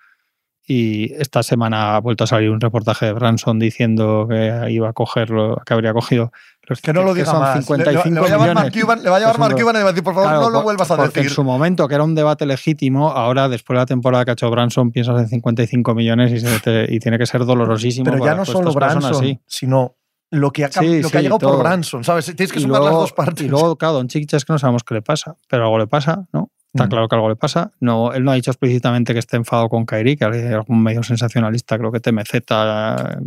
[0.66, 4.92] Y esta semana ha vuelto a salir un reportaje de Branson diciendo que iba a
[4.94, 6.32] cogerlo, que habría cogido
[6.66, 7.56] los Que no lo diga son más.
[7.56, 8.72] Le- 55 le, le va a llamar Mark.
[8.72, 10.50] Cuban, le va a Mark Cuban y le va a decir, por favor, Claro, no
[10.50, 11.24] lo vuelvas a porque decir.
[11.30, 14.32] en su momento, que era un debate legítimo, ahora después de la temporada que ha
[14.32, 18.10] hecho Branson, piensas en 55 millones y, se te- y tiene que ser dolorosísimo.
[18.10, 19.38] Pero ya no solo Branson, así.
[19.46, 19.96] sino
[20.30, 21.58] lo que ha, cam- Sí, lo que ha sí, llegado por.
[21.58, 22.24] Branson, ¿sabes?
[22.24, 23.44] Tienes que Y sumar las dos partes.
[23.44, 25.86] Y luego, claro, Don Chiquicha es que no sabemos qué le pasa, pero algo le
[25.86, 26.50] pasa, ¿no?
[26.74, 26.88] Está Mm.
[26.88, 27.70] claro que algo le pasa.
[27.80, 31.78] No, él no ha dicho explícitamente que esté enfadado con Kairi, que algún medio sensacionalista,
[31.78, 32.40] creo que TMZ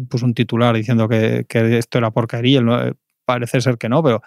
[0.10, 2.58] puso un titular diciendo que, que esto era por Kairi.
[2.58, 2.94] Él no- eh,
[3.26, 4.22] parece ser que no, pero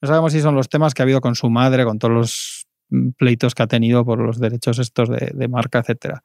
[0.00, 2.66] no sabemos si son los temas que ha habido con su madre, con todos los
[2.88, 6.22] mm, pleitos que ha tenido por los derechos estos de, de marca, etcétera.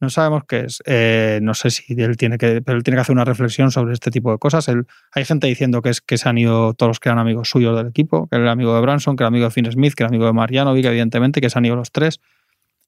[0.00, 0.82] No sabemos qué es.
[0.84, 3.94] Eh, no sé si él tiene que, pero él tiene que hacer una reflexión sobre
[3.94, 4.68] este tipo de cosas.
[4.68, 7.48] Él, hay gente diciendo que es que se han ido todos los que eran amigos
[7.48, 9.94] suyos del equipo, que era el amigo de Branson, que era amigo de Finn Smith,
[9.94, 12.20] que era amigo de Marianovic, evidentemente, que se han ido los tres.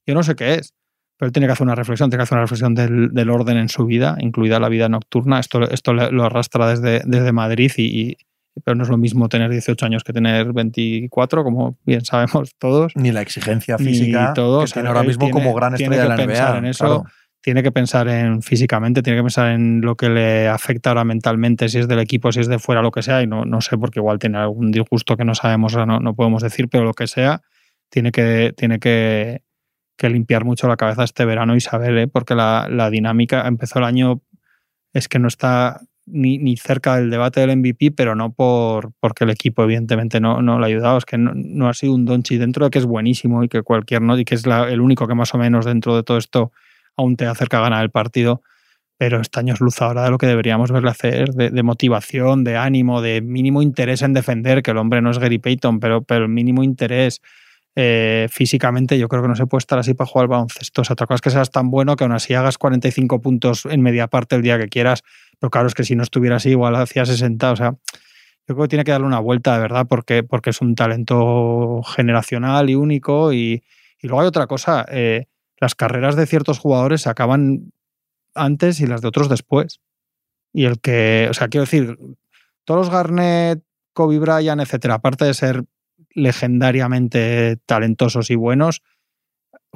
[0.07, 0.75] Yo no sé qué es,
[1.17, 3.57] pero él tiene que hacer una reflexión, tiene que hacer una reflexión del, del orden
[3.57, 5.41] en su vida, incluida la vida nocturna.
[5.41, 8.17] Esto, esto lo arrastra desde, desde Madrid y-
[8.65, 12.93] pero no es lo mismo tener 18 años que tener 24, como bien sabemos todos.
[12.97, 15.97] Ni la exigencia Ni física todo, que tiene ahora él mismo tiene- como gran tiene
[15.97, 16.59] estrella de que la pensar NBA.
[16.59, 16.85] en eso.
[16.85, 17.05] claro.
[17.41, 21.69] tiene que pensar en físicamente, tiene que pensar en lo que le afecta ahora mentalmente,
[21.69, 23.79] si es del equipo, si es de fuera, lo que sea, y no, no sé,
[23.79, 27.07] porque igual tiene algún disgusto que no sabemos, no, no podemos decir, pero lo que
[27.07, 27.41] sea,
[27.91, 29.43] tiene que, tiene que,
[29.97, 32.09] que limpiar mucho la cabeza este verano y saber, ¿eh?
[32.09, 34.21] porque la, la dinámica empezó el año,
[34.93, 39.25] es que no está ni, ni cerca del debate del MVP, pero no por porque
[39.25, 42.05] el equipo evidentemente no, no le ha ayudado, es que no, no ha sido un
[42.05, 45.07] Donchi dentro de que es buenísimo y que cualquier no y que es el único
[45.07, 46.53] que más o menos dentro de todo esto
[46.97, 48.43] aún te acerca a ganar el partido,
[48.99, 52.57] pero este año es luz ahora de lo que deberíamos verle hacer, de, motivación, de
[52.57, 56.29] ánimo, de mínimo interés en defender, que el hombre no es Gary Payton, pero, pero
[56.29, 57.23] mínimo interés
[57.77, 60.83] eh, físicamente, yo creo que no se puede estar así para jugar al baloncesto.
[60.83, 64.09] Otra cosa es que seas tan bueno que aún así hagas 45 puntos en media
[64.09, 65.05] parte el día que quieras,
[65.39, 67.71] pero claro, es que si no estuviera así, igual hacía 60, o sea,
[68.49, 71.83] yo creo que tiene que darle una vuelta, de verdad, porque, porque es un talento
[71.83, 73.33] generacional y único.
[73.33, 73.63] Y,
[74.01, 75.27] y luego hay otra cosa, eh,
[75.59, 77.73] las carreras de ciertos jugadores se acaban
[78.35, 79.81] antes y las de otros después.
[80.53, 81.99] Y el que, o sea, quiero decir,
[82.65, 85.65] todos los Garnett, Kobe Bryant, etcétera, aparte de ser
[86.15, 88.83] legendariamente talentosos y buenos,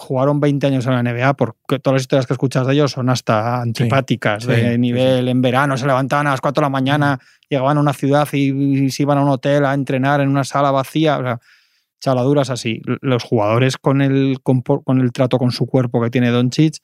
[0.03, 3.09] jugaron 20 años en la NBA porque todas las historias que escuchas de ellos son
[3.09, 6.71] hasta antipáticas, sí, de sí, nivel en verano, se levantaban a las 4 de la
[6.71, 10.29] mañana, llegaban a una ciudad y, y se iban a un hotel a entrenar en
[10.29, 11.41] una sala vacía, o sea,
[12.01, 12.83] chaladuras así.
[13.01, 16.79] Los jugadores con el, con, con el trato con su cuerpo que tiene Doncic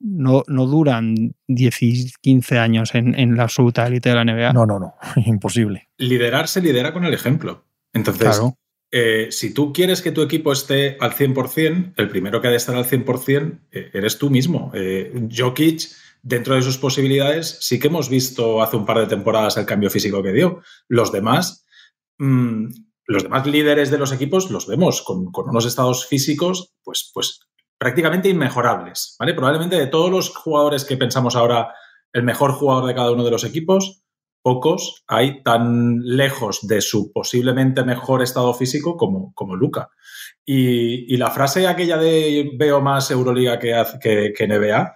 [0.00, 4.52] no, no duran 10 y 15 años en, en la absoluta élite de la NBA.
[4.52, 4.94] No, no, no,
[5.26, 5.88] imposible.
[5.98, 7.64] Liderar se lidera con el ejemplo.
[7.92, 8.56] Entonces, Claro.
[8.92, 12.56] Eh, si tú quieres que tu equipo esté al 100%, el primero que ha de
[12.56, 14.72] estar al 100% eh, eres tú mismo.
[14.74, 15.88] Eh, Jokic,
[16.22, 19.90] dentro de sus posibilidades, sí que hemos visto hace un par de temporadas el cambio
[19.90, 20.62] físico que dio.
[20.88, 21.64] Los demás,
[22.18, 22.66] mm,
[23.06, 27.40] los demás líderes de los equipos los vemos con, con unos estados físicos, pues, pues
[27.78, 29.16] prácticamente inmejorables.
[29.18, 29.34] ¿vale?
[29.34, 31.74] Probablemente de todos los jugadores que pensamos ahora,
[32.12, 34.02] el mejor jugador de cada uno de los equipos,
[34.42, 39.90] pocos hay tan lejos de su posiblemente mejor estado físico como, como Luca.
[40.44, 44.94] Y, y, la frase aquella de veo más Euroliga que, que, que NBA,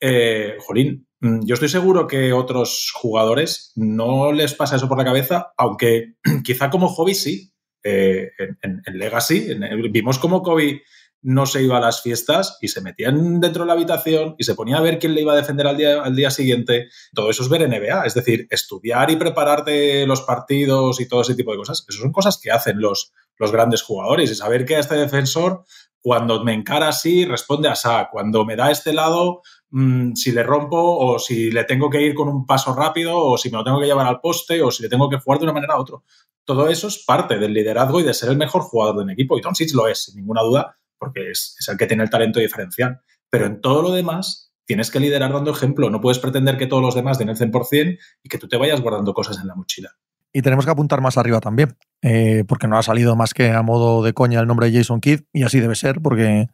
[0.00, 5.52] eh, jolín, yo estoy seguro que otros jugadores no les pasa eso por la cabeza,
[5.56, 7.52] aunque quizá como hobby sí.
[7.88, 9.46] Eh, en, en, Legacy
[9.92, 10.82] vimos como Kobe
[11.26, 14.54] no se iba a las fiestas y se metían dentro de la habitación y se
[14.54, 16.86] ponía a ver quién le iba a defender al día, al día siguiente.
[17.12, 21.34] Todo eso es ver NBA, es decir, estudiar y prepararte los partidos y todo ese
[21.34, 21.84] tipo de cosas.
[21.88, 25.64] Eso son cosas que hacen los, los grandes jugadores y saber que a este defensor,
[26.00, 28.08] cuando me encara así, responde a esa.
[28.12, 32.14] Cuando me da este lado, mmm, si le rompo o si le tengo que ir
[32.14, 34.84] con un paso rápido o si me lo tengo que llevar al poste o si
[34.84, 35.96] le tengo que jugar de una manera a otra.
[36.44, 39.36] Todo eso es parte del liderazgo y de ser el mejor jugador de un equipo.
[39.36, 42.40] Y Doncic lo es, sin ninguna duda, porque es, es, el que tiene el talento
[42.40, 43.00] diferencial.
[43.30, 45.90] Pero en todo lo demás, tienes que liderar dando ejemplo.
[45.90, 48.80] No puedes pretender que todos los demás den el 100% y que tú te vayas
[48.80, 49.90] guardando cosas en la mochila.
[50.32, 53.62] Y tenemos que apuntar más arriba también, eh, porque no ha salido más que a
[53.62, 56.48] modo de coña el nombre de Jason Kidd, y así debe ser, porque,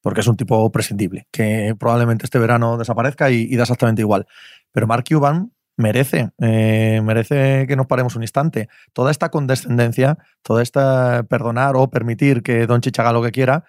[0.00, 4.26] porque es un tipo prescindible, que probablemente este verano desaparezca y, da exactamente igual.
[4.72, 8.68] Pero Mark Cuban merece, eh, merece que nos paremos un instante.
[8.92, 13.64] Toda esta condescendencia, toda esta perdonar o permitir que Don haga lo que quiera,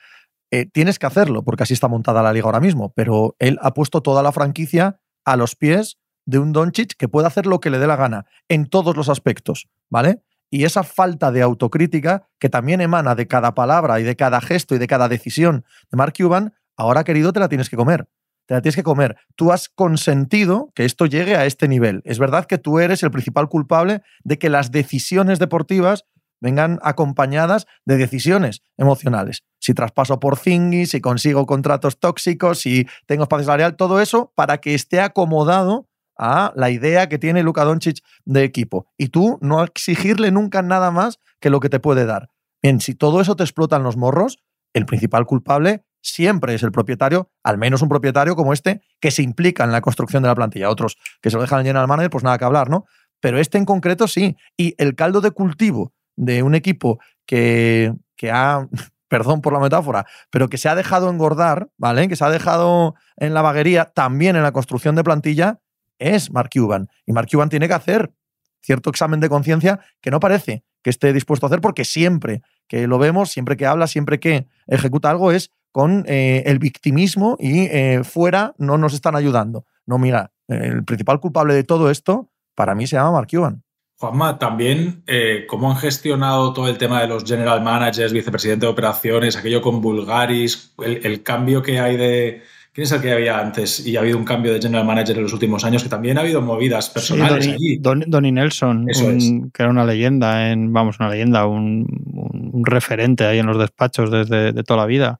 [0.51, 3.73] eh, tienes que hacerlo, porque así está montada la liga ahora mismo, pero él ha
[3.73, 7.69] puesto toda la franquicia a los pies de un Doncic que puede hacer lo que
[7.69, 10.23] le dé la gana en todos los aspectos, ¿vale?
[10.49, 14.73] Y esa falta de autocrítica que también emana de cada palabra y de cada gesto
[14.73, 18.07] y de cada decisión de Mark Cuban, ahora querido te la tienes que comer.
[18.49, 19.15] Tienes que comer.
[19.35, 22.01] Tú has consentido que esto llegue a este nivel.
[22.03, 26.05] Es verdad que tú eres el principal culpable de que las decisiones deportivas
[26.41, 29.43] vengan acompañadas de decisiones emocionales.
[29.59, 34.57] Si traspaso por Zingy, si consigo contratos tóxicos, si tengo espacio salarial, todo eso para
[34.57, 38.87] que esté acomodado a la idea que tiene Luka Doncic de equipo.
[38.97, 42.29] Y tú no exigirle nunca nada más que lo que te puede dar.
[42.61, 44.39] Bien, si todo eso te explota en los morros,
[44.73, 49.21] el principal culpable siempre es el propietario, al menos un propietario como este, que se
[49.21, 50.69] implica en la construcción de la plantilla.
[50.69, 52.85] Otros que se lo dejan al manager, pues nada que hablar, ¿no?
[53.19, 54.37] Pero este en concreto sí.
[54.57, 58.67] Y el caldo de cultivo de un equipo que, que ha,
[59.07, 62.07] perdón por la metáfora, pero que se ha dejado engordar, ¿vale?
[62.07, 65.59] Que se ha dejado en la vaguería, también en la construcción de plantilla,
[65.97, 66.87] es Mark Cuban.
[67.05, 68.13] Y Mark Cuban tiene que hacer
[68.61, 72.87] cierto examen de conciencia que no parece que esté dispuesto a hacer, porque siempre que
[72.87, 77.61] lo vemos, siempre que habla, siempre que ejecuta algo, es con eh, el victimismo y
[77.61, 79.65] eh, fuera no nos están ayudando.
[79.85, 83.63] No, mira, el principal culpable de todo esto, para mí, se llama Mark Cuban.
[83.99, 88.71] Juanma, también eh, cómo han gestionado todo el tema de los general managers, vicepresidente de
[88.71, 92.41] operaciones, aquello con Bulgaris, el, cambio que hay de...
[92.71, 93.85] ¿Quién es el que había antes?
[93.85, 96.21] Y ha habido un cambio de general manager en los últimos años, que también ha
[96.21, 97.77] habido movidas personales allí.
[97.79, 98.85] Donny Nelson,
[99.53, 101.85] que era una leyenda, en, vamos, una leyenda, un,
[102.63, 105.19] referente ahí en los despachos desde de toda la vida.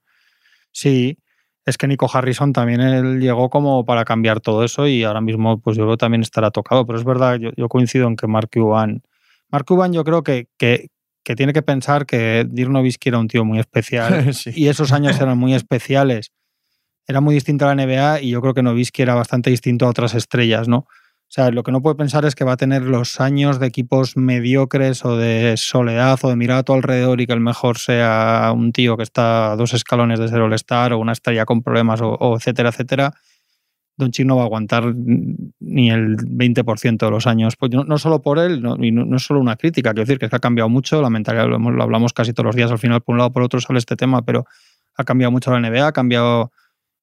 [0.71, 1.17] Sí,
[1.65, 5.59] es que Nico Harrison también él llegó como para cambiar todo eso y ahora mismo
[5.59, 6.85] pues yo creo que también estará tocado.
[6.85, 9.03] Pero es verdad, yo, coincido en que Mark Cuban,
[9.49, 10.89] Mark Cuban yo creo que, que,
[11.35, 15.37] tiene que pensar que Dirk Nowitzki era un tío muy especial y esos años eran
[15.37, 16.31] muy especiales.
[17.07, 19.89] Era muy distinto a la NBA y yo creo que Nowitzki era bastante distinto a
[19.89, 20.87] otras estrellas, ¿no?
[21.29, 23.67] O sea, lo que no puede pensar es que va a tener los años de
[23.67, 27.77] equipos mediocres o de soledad o de mirar a tu alrededor y que el mejor
[27.77, 31.61] sea un tío que está a dos escalones de ser All-Star o una estrella con
[31.61, 33.13] problemas o, etcétera, etcétera.
[33.95, 37.55] Don no va a aguantar ni el 20% de los años.
[37.57, 40.25] Pues no, solo por él, no, y no, es solo una crítica, quiero decir que,
[40.25, 42.79] es que ha cambiado mucho, la mentalidad lo, lo, hablamos casi todos los días, al
[42.79, 44.45] final por un lado por otro sale este tema, pero
[44.95, 46.51] ha cambiado mucho la NBA, ha cambiado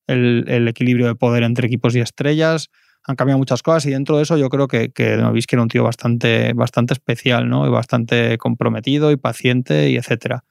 [0.08, 2.70] el, el equilibrio de poder entre equipos y estrellas,
[3.06, 5.16] han cambiado muchas cosas y dentro de eso yo creo que, que
[5.46, 7.66] que era un tío bastante, bastante especial, ¿no?
[7.66, 10.44] Y bastante comprometido y paciente y etcétera.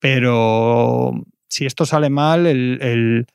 [0.00, 1.12] Pero
[1.48, 3.26] si esto sale mal, el,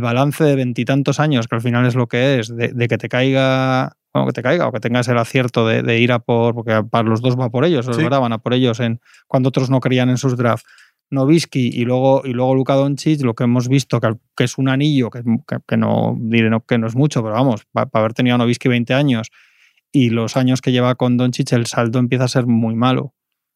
[0.00, 3.96] balance de veintitantos años, que al final es lo que es, de, que te caiga,
[4.12, 7.08] bueno, que te caiga o que tengas el acierto de, ir a por, porque para
[7.08, 10.10] los dos va por ellos, los van a por ellos en, cuando otros no creían
[10.10, 10.66] en sus drafts.
[11.12, 15.10] Novisky y luego, y luego Luka Doncic, lo que hemos visto, que, es un anillo,
[15.10, 18.94] que, no diré que no es mucho, pero vamos, para haber tenido a Novisky 20
[18.94, 19.30] años
[19.92, 23.14] y los años que lleva con Doncic, el saldo empieza a ser muy malo.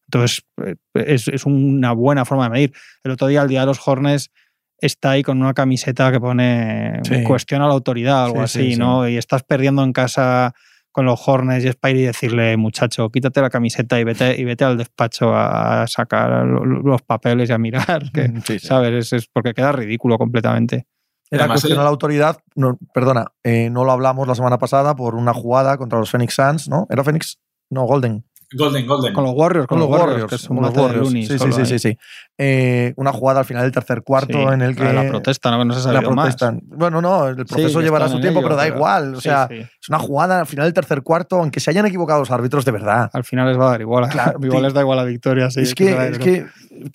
[0.08, 2.72] Entonces, eh, es, una buena forma de medir.
[3.02, 4.30] El otro día, el día de los Hornets,
[4.78, 9.08] está ahí con una camiseta que pone cuestiona la autoridad, algo así, ¿no?
[9.08, 10.54] Y estás perdiendo en casa
[10.96, 14.64] con los Hornets y Spidey y decirle, muchacho, quítate la camiseta y vete, y vete
[14.64, 19.12] al despacho a sacar los papeles y a mirar, que, ¿sabes?
[19.12, 20.86] Es, porque queda ridículo completamente.
[21.30, 25.16] Era cuestión a la autoridad, no, perdona, eh, no lo hablamos la semana pasada por
[25.16, 26.86] una jugada contra los Phoenix Suns, ¿no?
[26.88, 27.40] ¿Era Phoenix?
[27.68, 28.24] No, Golden.
[28.52, 29.12] Golden, Golden.
[29.12, 31.10] Con los Warriors, con, los, Warriors, que es un los Warriors.
[31.10, 31.98] sí, sí, sí, sí, sí,
[32.38, 34.84] eh, una jugada al final del tercer cuarto en el que.
[34.84, 36.36] La protesta, no, no se sabe más.
[36.62, 39.16] Bueno, no, el proceso llevará su tiempo, pero da igual.
[39.16, 42.30] O sea, es una jugada al final del tercer cuarto, aunque se hayan equivocado los
[42.30, 43.10] árbitros de verdad.
[43.12, 44.08] Al final les va a dar igual.
[44.10, 45.46] Claro, igual les da igual la victoria.
[45.46, 46.46] es, que, es que,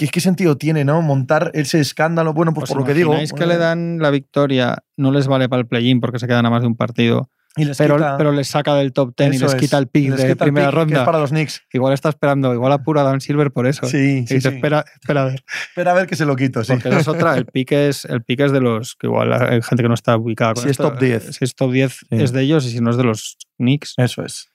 [0.08, 1.02] ¿qué sentido tiene, no?
[1.02, 2.34] Montar ese escándalo.
[2.34, 3.14] Bueno, pues, por lo que digo.
[3.16, 6.46] Es que le dan la victoria, no les vale para el play-in porque se quedan
[6.46, 7.30] a más de un partido
[7.78, 11.00] pero, pero les saca del top 10 y les quita el pick de primera ronda.
[11.00, 11.64] es para los Knicks.
[11.74, 13.86] Igual está esperando, igual apura Dan Silver por eso.
[13.88, 15.44] Sí, sí, Espera, espera a ver.
[15.70, 16.74] Espera a ver que se lo quito, sí.
[16.74, 19.84] Porque es otra, el pick es, el pick es de los, que igual hay gente
[19.84, 21.36] que no está ubicada con Si es top 10.
[21.36, 23.96] Si es top 10 es de ellos y si no es de los Knicks.
[23.98, 24.52] Eso es.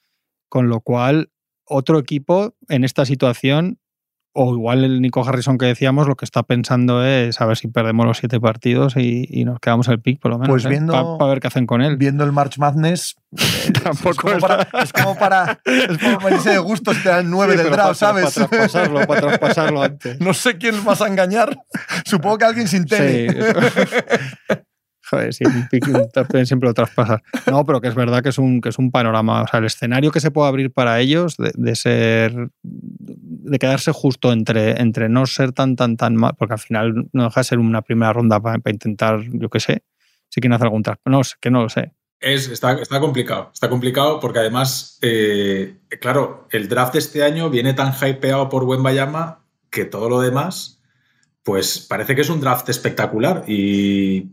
[0.49, 1.31] Con lo cual,
[1.65, 3.79] otro equipo en esta situación
[4.39, 7.69] o igual el Nico Harrison que decíamos lo que está pensando es a ver si
[7.69, 10.53] perdemos los siete partidos y, nos quedamos el pick por lo menos.
[10.53, 10.69] Pues ¿eh?
[10.69, 11.97] viendo, para ver qué hacen con él.
[11.97, 15.61] Viendo el March Madness, eh, Tampoco es, como es- para, es como para.
[15.65, 18.35] Es como para irse de gusto si te dan nueve Sí, del draft, ¿sabes?
[18.35, 20.21] Para traspasarlo, para traspasarlo antes.
[20.21, 21.57] No sé quién vas a engañar.
[22.05, 23.31] Supongo que alguien sin tele.
[23.31, 23.39] Sí.
[25.09, 27.21] Joder, sí, un pick un siempre lo traspasas.
[27.49, 29.43] No, pero que es verdad que es un, que es un panorama.
[29.43, 32.51] O sea, el escenario que se puede abrir para ellos de, de ser.
[33.47, 36.35] De quedarse justo entre, entre no ser tan, tan, tan mal.
[36.39, 39.83] Porque al final no deja de ser una primera ronda para, intentar, yo qué sé,
[40.29, 41.11] si quieren hacer algún traspaso.
[41.11, 41.93] No, que no lo sé.
[42.21, 43.51] Es, está, está complicado.
[43.53, 48.65] Está complicado porque además, eh, claro, el draft de este año viene tan hypeado por
[48.65, 50.83] Wembayama que todo lo demás,
[51.43, 53.45] pues parece que es un draft espectacular.
[53.47, 54.33] Y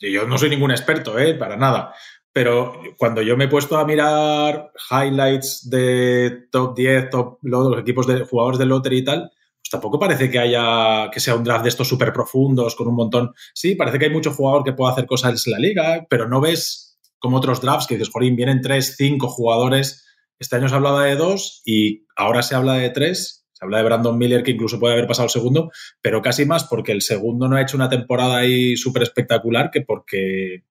[0.00, 1.34] yo no soy ningún experto, ¿eh?
[1.34, 1.94] Para nada.
[2.32, 8.06] Pero cuando yo me he puesto a mirar highlights de top 10, top, los equipos
[8.06, 11.64] de jugadores de lottery y tal, pues tampoco parece que haya que sea un draft
[11.64, 13.32] de estos súper profundos con un montón.
[13.52, 16.40] Sí, parece que hay mucho jugador que puede hacer cosas en la liga, pero no
[16.40, 20.06] ves como otros drafts que dices, Jorín, vienen tres, cinco jugadores.
[20.38, 23.46] Este año se hablaba de dos y ahora se habla de tres.
[23.52, 26.64] Se habla de Brandon Miller, que incluso puede haber pasado el segundo, pero casi más
[26.64, 30.64] porque el segundo no ha hecho una temporada ahí súper espectacular que porque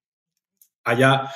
[0.84, 1.30] haya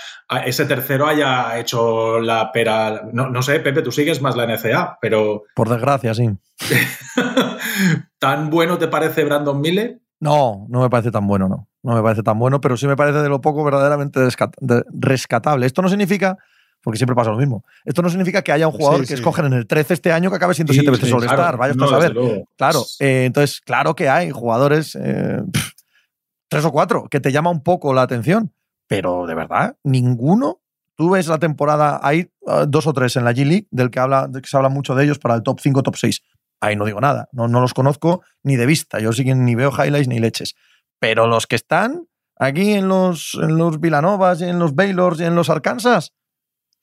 [0.45, 3.03] ese tercero haya hecho la pera.
[3.13, 5.43] No, no, sé, Pepe, tú sigues más la NCA, pero.
[5.55, 6.31] Por desgracia, sí.
[8.19, 10.01] ¿Tan bueno te parece Brandon Miller?
[10.21, 11.69] No, no me parece tan bueno, no.
[11.83, 14.21] No me parece tan bueno, pero sí me parece de lo poco verdaderamente
[14.91, 15.67] rescatable.
[15.67, 16.39] Esto no significa,
[16.83, 19.45] porque siempre pasa lo mismo, esto no significa que haya un jugador sí, que escogen
[19.47, 21.37] en el 13 este año que acabe siendo 7 sí, veces sí, All-Star.
[21.37, 21.59] Claro.
[21.59, 22.15] Vaya no, a saber.
[22.57, 25.73] Claro, eh, entonces, claro que hay jugadores, eh, pff,
[26.49, 28.55] tres o cuatro, que te llama un poco la atención,
[28.95, 30.61] pero de verdad, ninguno.
[30.97, 34.29] Tú ves la temporada, hay uh, dos o tres en la G-League, del que, habla,
[34.29, 36.23] de que se habla mucho de ellos para el top 5, top 6.
[36.61, 39.57] Ahí no digo nada, no, no los conozco ni de vista, yo sí que ni
[39.57, 40.55] veo highlights ni leches.
[41.01, 45.25] Pero los que están aquí en los, en los Villanovas y en los Baylors y
[45.25, 46.15] en los Arkansas,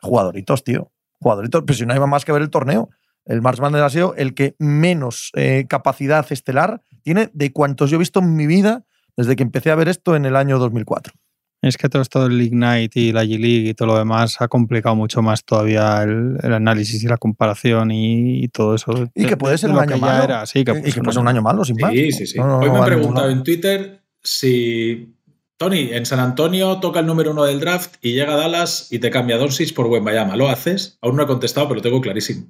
[0.01, 0.91] jugadoritos, tío.
[1.21, 2.89] Jugadoritos, pero si no hay más que ver el torneo.
[3.23, 7.95] El March Madness ha sido el que menos eh, capacidad estelar tiene de cuantos yo
[7.95, 8.83] he visto en mi vida
[9.15, 11.13] desde que empecé a ver esto en el año 2004.
[11.61, 14.95] Es que todo esto del Ignite y la G-League y todo lo demás ha complicado
[14.95, 19.09] mucho más todavía el, el análisis y la comparación y, y, todo eso.
[19.13, 20.23] Y que puede ser un año malo.
[20.23, 21.91] Era, sí, que y, que puede ser un año malo, sin sí, más.
[21.91, 22.37] Sí, sí, sí.
[22.39, 25.13] No, no, Hoy me han preguntado en Twitter si
[25.57, 28.97] Tony, en San Antonio toca el número uno del draft y llega a Dallas y
[28.97, 30.35] te cambia Doncic por Wembayama.
[30.35, 30.97] ¿Lo haces?
[31.01, 32.47] Aún no he contestado, pero lo tengo clarísimo.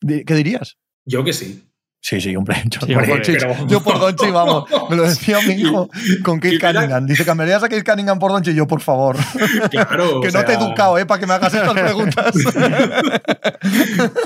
[0.00, 0.76] ¿Qué dirías?
[1.04, 1.69] Yo que sí.
[2.02, 2.56] Sí, sí, hombre.
[2.64, 4.64] Yo, Sí, por, pero- yo por Doncic, vamos.
[4.88, 5.88] Me lo decía mi hijo
[6.24, 7.06] con Kate Cunningham.
[7.06, 8.54] Dice, ¿cambiarías a Kate Cunningham por Doncic?
[8.54, 9.16] Yo, por favor.
[9.70, 10.20] Claro.
[10.22, 11.04] que no te he educado, ¿eh?
[11.06, 12.34] Para que me hagas estas preguntas.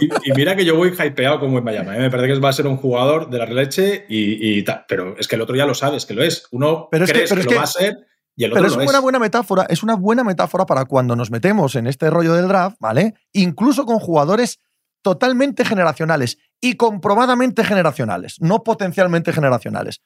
[0.00, 1.96] Y, y mira que yo voy hypeado con Wembayama.
[1.96, 2.00] ¿eh?
[2.00, 4.84] Me parece que va a ser un jugador de la leche y, y tal.
[4.88, 6.46] Pero es que el otro ya lo sabes que lo es.
[6.52, 7.98] Uno Pero es que- crees pero que, es lo que- va a ser
[8.36, 9.00] Pero es una es.
[9.02, 12.76] buena metáfora, es una buena metáfora para cuando nos metemos en este rollo del draft,
[12.80, 13.14] ¿vale?
[13.32, 14.58] Incluso con jugadores
[15.04, 20.00] totalmente generacionales y comprobadamente generacionales, no potencialmente generacionales.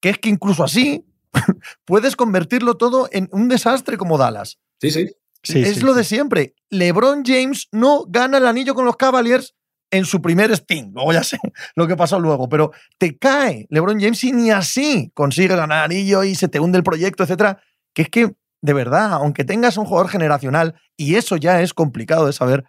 [0.00, 1.06] Que es que incluso así
[1.86, 4.58] puedes convertirlo todo en un desastre como Dallas.
[4.80, 5.10] Sí, sí.
[5.42, 5.98] Sí, es sí, lo sí.
[5.98, 6.54] de siempre.
[6.68, 9.54] LeBron James no gana el anillo con los Cavaliers
[9.90, 10.92] en su primer Sting.
[10.92, 11.38] Luego ya sé
[11.74, 16.22] lo que pasó luego, pero te cae LeBron James y ni así consigues ganar anillo
[16.22, 17.62] y se te hunde el proyecto, etcétera.
[17.94, 22.26] Que es que, de verdad, aunque tengas un jugador generacional, y eso ya es complicado
[22.26, 22.64] de saber,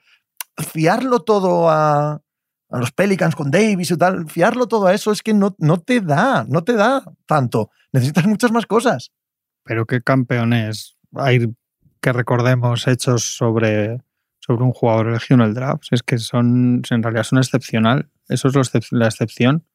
[0.58, 2.22] fiarlo todo a,
[2.70, 5.80] a los Pelicans con Davis y tal, fiarlo todo a eso es que no, no
[5.80, 7.70] te da, no te da tanto.
[7.92, 9.12] Necesitas muchas más cosas.
[9.64, 11.54] Pero qué campeones hay
[12.02, 14.00] que recordemos hechos sobre,
[14.40, 15.86] sobre un jugador elegido en el draft.
[15.92, 18.10] Es que son, en realidad son excepcional.
[18.30, 19.66] Eso es lo excep- la excepción.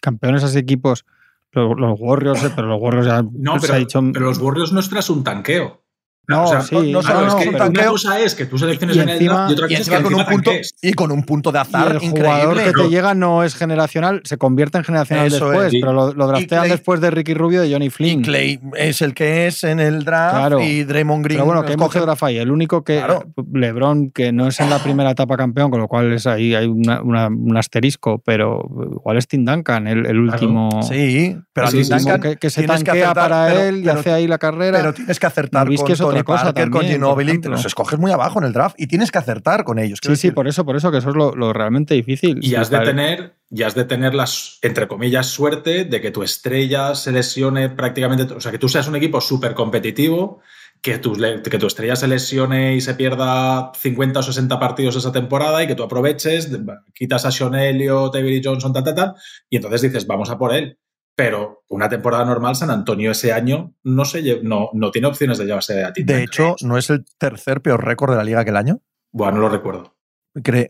[0.00, 1.04] Campeones así equipos,
[1.52, 4.00] los, los Warriors, eh, pero los Warriors ya No, se pero, ha dicho.
[4.12, 5.82] pero los Warriors no es tras un tanqueo.
[6.28, 8.46] No, O sea, sí, no Claro, no, es no, que un una cosa es que
[8.46, 10.24] tú selecciones Y en el encima- y otra Y cosa es encima que con un
[10.26, 10.50] punto
[10.82, 12.88] y con un punto de y azar el jugador que te ¿no?
[12.88, 15.80] llega no es generacional, se convierte en generacional Eso después, es.
[15.80, 18.22] pero lo, lo draftean Clay- después de Ricky Rubio y de Johnny Y Flynn.
[18.22, 20.60] Clay es el que es en el draft Claro.
[20.60, 22.38] y Draymond Green Pero bueno, que draft ahí.
[22.38, 22.96] El único que.
[22.98, 23.24] Claro.
[23.52, 26.66] LeBron, que no es en la primera etapa campeón, con lo cual es ahí hay
[26.66, 28.60] una- una- un asterisco, pero
[28.92, 30.82] igual es Tim Duncan, el, el último.
[30.82, 31.98] Sí, pero Sí, a sí, Tim.
[31.98, 34.78] Duncan que, que se tanquea acertar, para pero- él y pero- hace ahí la carrera.
[34.78, 37.98] pero tienes que acertar con es Tony cosa Parker, con también, por Ginobili, los escoges
[37.98, 39.98] muy abajo en el draft y tienes que acertar con ellos.
[40.02, 42.38] sí, sí, por eso, por eso, que eso es lo, lo realmente difícil.
[42.42, 46.22] Y has de tener, y has de tener las, entre comillas, suerte de que tu
[46.22, 50.40] estrella se lesione prácticamente, o sea, que tú seas un equipo súper competitivo,
[50.80, 55.12] que tu, que tu estrella se lesione y se pierda 50 o 60 partidos esa
[55.12, 56.50] temporada y que tú aproveches,
[56.94, 59.14] quitas a Sean Elliott, Avery Johnson, ta, ta, ta,
[59.50, 60.78] y entonces dices, vamos a por él.
[61.16, 65.46] Pero una temporada normal, San Antonio ese año no, se no, no tiene opciones de
[65.46, 66.04] llevarse a ti.
[66.04, 68.82] De hecho, ¿no es el tercer peor récord de la liga aquel año?
[69.12, 69.96] Bueno, no lo recuerdo.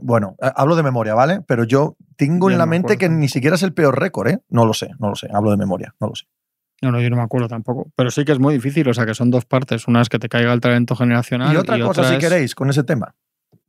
[0.02, 1.40] bueno, hablo de memoria, ¿vale?
[1.48, 4.38] Pero yo tengo en la mente que ni siquiera es el peor récord, ¿eh?
[4.48, 5.28] No lo sé, no lo sé.
[5.32, 6.26] Hablo de memoria, no lo sé.
[6.80, 7.90] No, no, yo no me acuerdo tampoco.
[7.96, 9.88] Pero sí que es muy difícil, o sea, que son dos partes.
[9.88, 11.52] Una es que te caiga el talento generacional.
[11.52, 13.16] Y otra cosa, si queréis, con ese tema.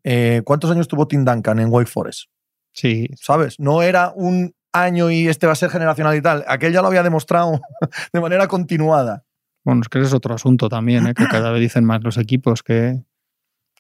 [0.04, 2.30] Eh, ¿Cuántos años tuvo Tim Duncan en Wake Forest?
[2.74, 3.10] Sí.
[3.16, 3.60] ¿Sabes?
[3.60, 4.54] No era un
[4.84, 6.44] año y este va a ser generacional y tal.
[6.48, 7.60] Aquel ya lo había demostrado
[8.14, 9.24] de manera continuada.
[9.64, 11.14] Bueno, es que ese es otro asunto también, ¿eh?
[11.14, 13.04] que cada vez dicen más los equipos que,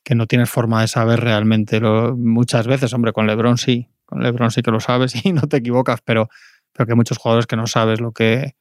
[0.03, 1.79] que no tienes forma de saber realmente.
[1.79, 5.41] Lo, muchas veces, hombre, con LeBron sí, con LeBron sí que lo sabes y no
[5.41, 6.29] te equivocas, pero,
[6.73, 8.55] pero que hay muchos jugadores que no sabes lo que,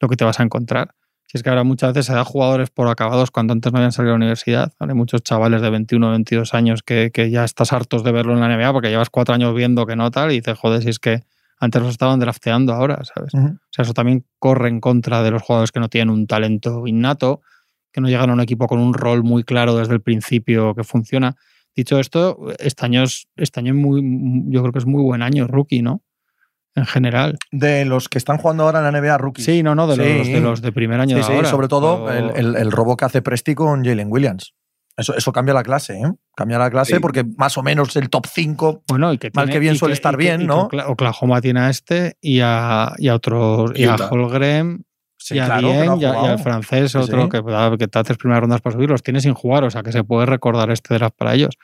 [0.00, 0.94] lo que te vas a encontrar.
[1.26, 3.92] Si es que ahora muchas veces se da jugadores por acabados cuando antes no habían
[3.92, 4.72] salido a la universidad.
[4.78, 8.32] Hay muchos chavales de 21 o 22 años que, que, ya estás hartos de verlo
[8.32, 10.88] en la NBA porque llevas cuatro años viendo que no tal y dices, joder, si
[10.88, 11.24] es que
[11.60, 13.34] antes los estaban drafteando ahora, ¿sabes?
[13.34, 16.86] O sea, eso también corre en contra de los jugadores que no tienen un talento
[16.86, 17.40] innato,
[17.92, 20.84] que no llegan a un equipo con un rol muy claro desde el principio que
[20.84, 21.36] funciona.
[21.74, 24.02] Dicho esto, este año, es, este año muy,
[24.50, 26.02] yo creo que es muy buen año rookie, ¿no?
[26.74, 27.38] En general.
[27.50, 29.42] De los que están jugando ahora en la NBA rookie.
[29.42, 31.16] Sí, no, no, de, los, de los de primer año.
[31.16, 34.54] Sí, sí, sobre todo el, el, robo que hace Presti con Jalen Williams.
[34.98, 36.12] Eso, eso, cambia la clase, ¿eh?
[36.34, 39.60] Cambia la clase porque más o menos el top 5, bueno, y que mal que
[39.60, 40.68] bien suele estar bien, ¿no?
[40.86, 44.84] Oklahoma tiene a este y a, y a otros, y a Holgren,
[45.30, 47.40] y, a claro, y, al francés, otro que,
[47.78, 50.02] que te haces primeras rondas para subir, los tiene sin jugar, o sea que se
[50.02, 51.56] puede recordar este draft para ellos.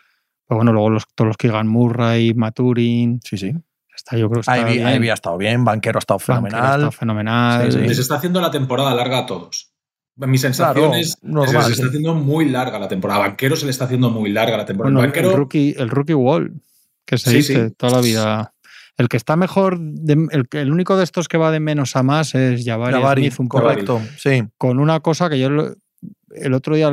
[0.46, 3.20] Pero bueno, luego los, todos los que Keegan Murray, Maturin.
[3.24, 3.52] Sí, sí.
[3.94, 4.96] Está, yo creo que está Ivy, bien.
[4.96, 6.60] Ivy ha estado bien, Banquero ha estado fenomenal.
[6.60, 7.72] Banquero ha estado fenomenal.
[7.72, 7.88] Sí, sí.
[7.88, 9.73] Les está haciendo la temporada larga a todos.
[10.16, 13.20] Mi sensación es que se está haciendo muy larga la temporada.
[13.20, 14.94] Banquero se le está haciendo muy larga la temporada.
[14.94, 16.60] Bueno, Banquero, el, rookie, el rookie wall,
[17.04, 17.74] que se sí, dice sí.
[17.76, 18.54] toda la vida.
[18.96, 22.04] El que está mejor, de, el, el, único de estos que va de menos a
[22.04, 24.44] más es Jabari, Jabari Smith, un correcto, sí.
[24.56, 26.92] Con una cosa que yo el otro día,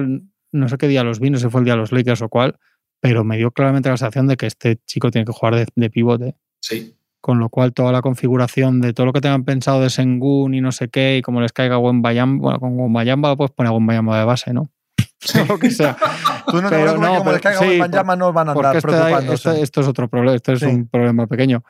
[0.52, 2.24] no sé qué día los vi, no sé si fue el día de los Lakers
[2.24, 2.58] o cuál,
[3.00, 5.90] pero me dio claramente la sensación de que este chico tiene que jugar de, de
[5.92, 6.36] pivote.
[6.60, 6.96] Sí.
[7.22, 10.62] Con lo cual, toda la configuración de todo lo que tengan pensado de Sengun y
[10.62, 14.26] no sé qué, y como les caiga Wembayamba, bueno, con Wembayamba pues poner Wembayamba de
[14.26, 14.72] base, ¿no?
[15.48, 15.96] lo que sea.
[16.48, 18.88] Tú no te pero, no, como les caiga sí, Wembayamba no van a andar este,
[18.88, 19.50] preocupándose.
[19.50, 20.66] Este, esto es otro problema, esto es sí.
[20.66, 21.64] un problema pequeño.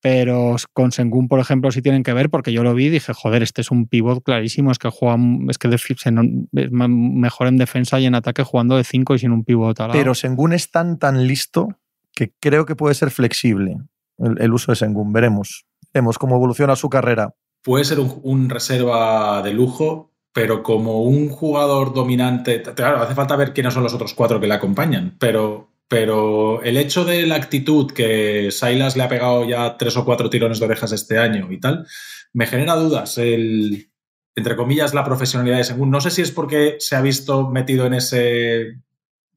[0.00, 3.12] Pero con Sengun, por ejemplo, sí tienen que ver, porque yo lo vi y dije,
[3.14, 5.16] joder, este es un pivot clarísimo, es que juega,
[5.48, 6.12] es que es
[6.52, 9.98] mejor en defensa y en ataque jugando de 5 y sin un pivot al lado.
[9.98, 11.78] Pero Sengun es tan, tan listo
[12.14, 13.78] que creo que puede ser flexible
[14.18, 15.12] el, uso de Sengun.
[15.12, 15.66] Veremos.
[15.92, 17.34] Veremos cómo evoluciona su carrera.
[17.62, 22.62] Puede ser un, un, reserva de lujo, pero como un jugador dominante.
[22.62, 26.76] Claro, hace falta ver quiénes son los otros cuatro que le acompañan, pero, pero el
[26.76, 30.66] hecho de la actitud que Silas le ha pegado ya tres o cuatro tirones de
[30.66, 31.86] orejas este año y tal,
[32.32, 33.18] me genera dudas.
[33.18, 33.90] El,
[34.36, 35.90] entre comillas, la profesionalidad de Sengun.
[35.90, 38.78] No sé si es porque se ha visto metido en ese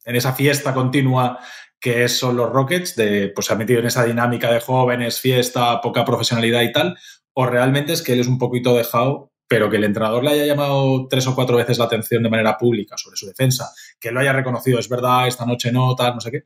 [0.06, 1.40] en esa fiesta continua
[1.82, 5.82] que son los Rockets, de, pues se ha metido en esa dinámica de jóvenes, fiesta,
[5.82, 6.96] poca profesionalidad y tal,
[7.34, 10.46] o realmente es que él es un poquito dejado, pero que el entrenador le haya
[10.46, 14.20] llamado tres o cuatro veces la atención de manera pública sobre su defensa, que lo
[14.20, 16.44] haya reconocido, es verdad, esta noche no, tal, no sé qué.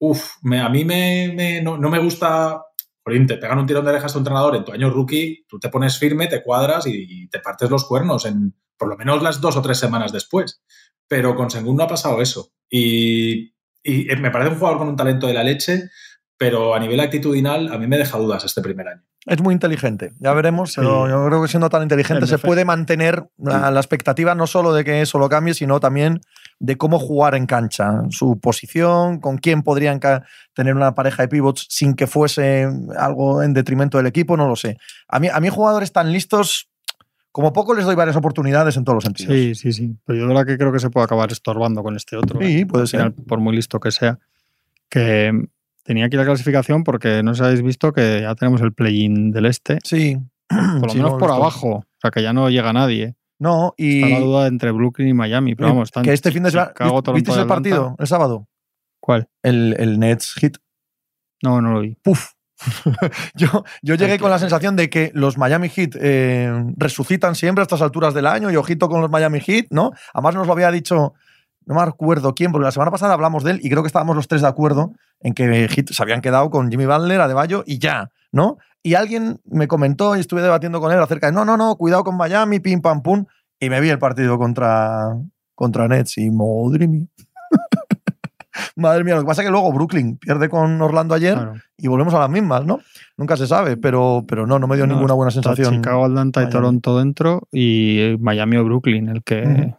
[0.00, 2.62] Uf, me, a mí me, me no, no, me gusta,
[3.04, 5.58] Jorín, te pegan un tirón de orejas a tu entrenador en tu año rookie, tú
[5.58, 9.22] te pones firme, te cuadras y, y te partes los cuernos en por lo menos
[9.22, 10.62] las dos o tres semanas después.
[11.08, 12.52] Pero con Sengun no ha pasado eso.
[12.70, 15.90] Y y me parece un jugador con un talento de la leche,
[16.38, 19.02] pero a nivel actitudinal a mí me deja dudas este primer año.
[19.26, 20.76] Es muy inteligente, ya veremos, sí.
[20.76, 24.72] pero yo creo que siendo tan inteligente se puede mantener la, la, expectativa no solo
[24.72, 26.20] de que eso lo cambie, sino también
[26.60, 30.00] de cómo jugar en cancha, su posición, con quién podrían
[30.54, 34.56] tener una pareja de pivots sin que fuese algo en detrimento del equipo, no lo
[34.56, 34.78] sé.
[35.08, 36.70] A mí, a mí jugadores tan listos
[37.38, 39.32] como poco les doy varias oportunidades en todos los sentidos.
[39.32, 39.96] Sí, sí, sí.
[40.04, 42.40] Pero yo de verdad que creo que se puede acabar estorbando con este otro.
[42.40, 42.66] Sí, ¿eh?
[42.66, 43.12] puede Al ser.
[43.14, 44.18] Por muy listo que sea.
[44.88, 45.30] Que
[45.84, 49.46] tenía aquí la clasificación porque no si habéis visto que ya tenemos el play-in del
[49.46, 49.78] este.
[49.84, 50.18] Sí.
[50.48, 51.34] Por lo Sí, menos lo por visto.
[51.34, 51.68] abajo.
[51.68, 53.14] O sea, que ya no llega nadie.
[53.38, 54.02] No, y.
[54.02, 55.54] Está la duda entre Brooklyn y Miami.
[55.54, 56.72] Pero vamos, están que este fin de semana.
[57.14, 58.48] ¿Viste el partido el sábado?
[58.98, 59.28] ¿Cuál?
[59.44, 60.56] El, el Nets hit.
[61.40, 61.94] No, no lo vi.
[62.02, 62.32] Puf.
[63.34, 67.64] yo, yo llegué con la sensación de que los Miami Heat eh, resucitan siempre a
[67.64, 69.92] estas alturas del año y ojito con los Miami Heat, ¿no?
[70.12, 71.14] Además nos lo había dicho,
[71.66, 74.16] no me acuerdo quién, porque la semana pasada hablamos de él y creo que estábamos
[74.16, 77.78] los tres de acuerdo en que Heat se habían quedado con Jimmy Butler, Adebayo y
[77.78, 78.58] ya, ¿no?
[78.82, 82.04] Y alguien me comentó y estuve debatiendo con él acerca de, no, no, no, cuidado
[82.04, 83.26] con Miami, pim, pam, pum,
[83.60, 85.16] y me vi el partido contra,
[85.54, 87.06] contra Nets y madre mía.
[88.76, 91.54] Madre mía, lo que pasa es que luego Brooklyn pierde con Orlando ayer Claro.
[91.76, 92.80] y volvemos a las mismas, ¿no?
[93.16, 95.76] Nunca se sabe, pero, pero no, no me dio No, ninguna buena sensación.
[95.76, 96.52] Chicago, Atlanta y Miami.
[96.52, 99.74] Toronto dentro y eh, Miami o Brooklyn, el que eh,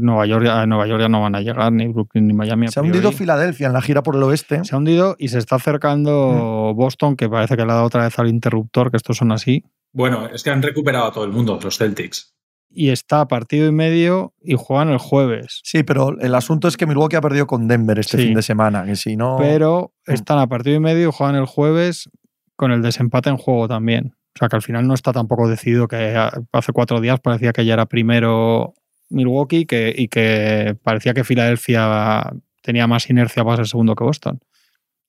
[0.00, 2.68] Nueva York, a Nueva York ya no van a llegar, ni Brooklyn ni Miami.
[2.68, 4.64] Se ha hundido Filadelfia en la gira por el oeste.
[4.64, 8.04] Se ha hundido y se está acercando Boston, que parece que le ha dado otra
[8.04, 9.64] vez al interruptor, que estos son así.
[9.92, 12.35] Bueno, es que han recuperado a todo el mundo, los Celtics.
[12.78, 15.60] Y está a partido y medio y juegan el jueves.
[15.64, 18.24] Sí, pero el asunto es que Milwaukee ha perdido con Denver este Sí.
[18.24, 19.36] fin de semana, que si no...
[19.38, 20.12] Pero Mm.
[20.12, 22.10] están a partido y medio y juegan el jueves
[22.54, 24.12] con el desempate en juego también.
[24.34, 26.14] O sea que al final no está tampoco decidido que
[26.52, 28.74] hace cuatro días parecía que ya era primero
[29.08, 32.30] Milwaukee que, y que parecía que Filadelfia
[32.62, 34.40] tenía más inercia para ser segundo que Boston.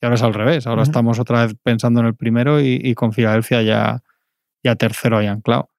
[0.01, 0.67] Y ahora es al revés.
[0.67, 4.03] Ahora estamos otra vez pensando en el primero y, y con Filadelfia ya,
[4.63, 5.69] ya tercero ahí anclado.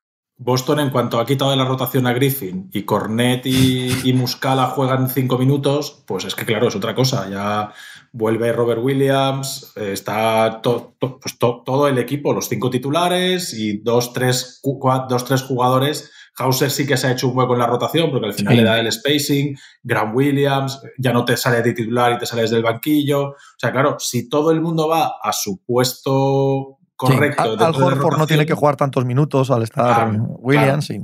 [0.41, 4.66] Boston, en cuanto ha quitado de la rotación a Griffin y Cornet y, y Muscala
[4.66, 7.28] juegan cinco minutos, pues es que claro, es otra cosa.
[7.28, 7.72] Ya
[8.12, 13.53] vuelve Robert Williams, eh, está to- to- pues to- todo el equipo, los cinco titulares
[13.53, 14.61] y dos tres,
[15.09, 16.12] dos, tres jugadores.
[16.41, 18.61] Hauser sí que se ha hecho un hueco en la rotación porque al final Sí.
[18.61, 19.57] le da el spacing.
[19.82, 23.30] Graham Williams ya no te sale de titular y te sales del banquillo.
[23.30, 27.42] O sea, claro, si todo el mundo va a su puesto correcto.
[27.42, 30.86] Al, dentro Al Horford no tiene que jugar tantos minutos al estar Claro, Williams.
[30.86, 30.99] sí.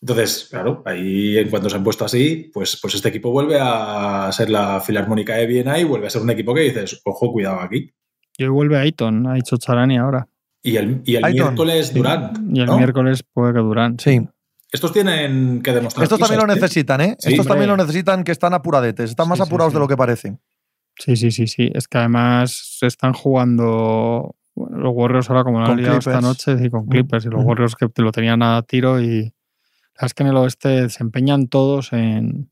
[0.00, 4.28] Entonces, claro, ahí en cuanto se han puesto así, pues, pues este equipo vuelve a
[4.32, 7.60] ser la Filarmónica de Viena y vuelve a ser un equipo que dices, ojo, cuidado
[7.60, 7.92] aquí.
[8.36, 10.26] Y hoy vuelve Ayton, ha dicho Charani ahora.
[10.60, 11.94] Y el, y el miércoles Sí.
[11.94, 12.36] Durant.
[12.52, 12.78] Y el ¿no?
[12.78, 14.00] miércoles puede que Durant.
[14.00, 14.20] Sí.
[14.72, 16.02] Estos tienen que demostrar.
[16.04, 16.56] Estos también lo ¿eh?
[16.56, 17.16] necesitan, ¿eh?
[17.20, 19.10] Sí, Estos también lo necesitan que están apuradetes.
[19.10, 19.74] Están más Sí, sí, apurados sí.
[19.76, 20.36] de lo que parece.
[20.98, 21.70] Sí, sí, sí, sí.
[21.74, 26.20] Es que además se están jugando bueno, los Warriors ahora como lo han liado esta
[26.20, 27.24] noche y con Mm, Clippers.
[27.24, 27.46] Y los mm.
[27.46, 29.32] Warriors que te lo tenían a tiro y
[30.00, 32.48] es que en el oeste se empeñan todos en,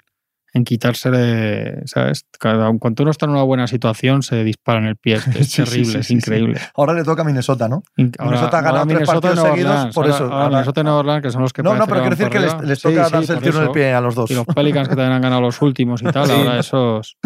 [0.53, 2.27] en quitarse de, ¿sabes?
[2.39, 5.15] Cada, cuando uno está en una buena situación se dispara en el pie.
[5.17, 6.61] Es, es Sí, sí, terrible, sí, es sí, increíble.
[6.75, 7.83] Ahora le toca a Minnesota, ¿no?
[7.97, 9.95] In- Minnesota ha ganado tres partidos seguidos, Orleans.
[9.95, 10.25] por Ahora- eso.
[10.25, 12.29] ahora Ahora- Minnesota y Nueva Orleans, que son los que No, no, pero quiero decir
[12.31, 14.31] que les, toca sí, darse el tiro en el pie a los dos.
[14.31, 16.33] Y los Pelicans que también han ganado los últimos y tal, Sí.
[16.33, 17.17] ahora esos...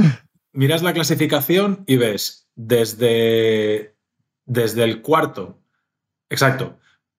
[0.53, 3.93] Miras la clasificación y ves desde,
[4.47, 5.61] desde el cuarto,
[6.28, 6.78] exacto,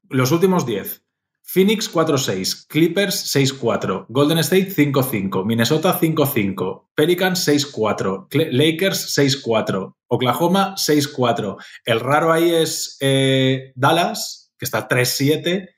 [0.09, 1.01] los últimos 10.
[1.47, 10.73] Phoenix 4-6, Clippers 6-4, Golden State 5-5, Minnesota 5-5, Pelicans 6-4, Cle- Lakers 6-4, Oklahoma
[10.76, 11.57] 6-4.
[11.86, 15.69] El raro ahí es eh, Dallas, que está 3-7.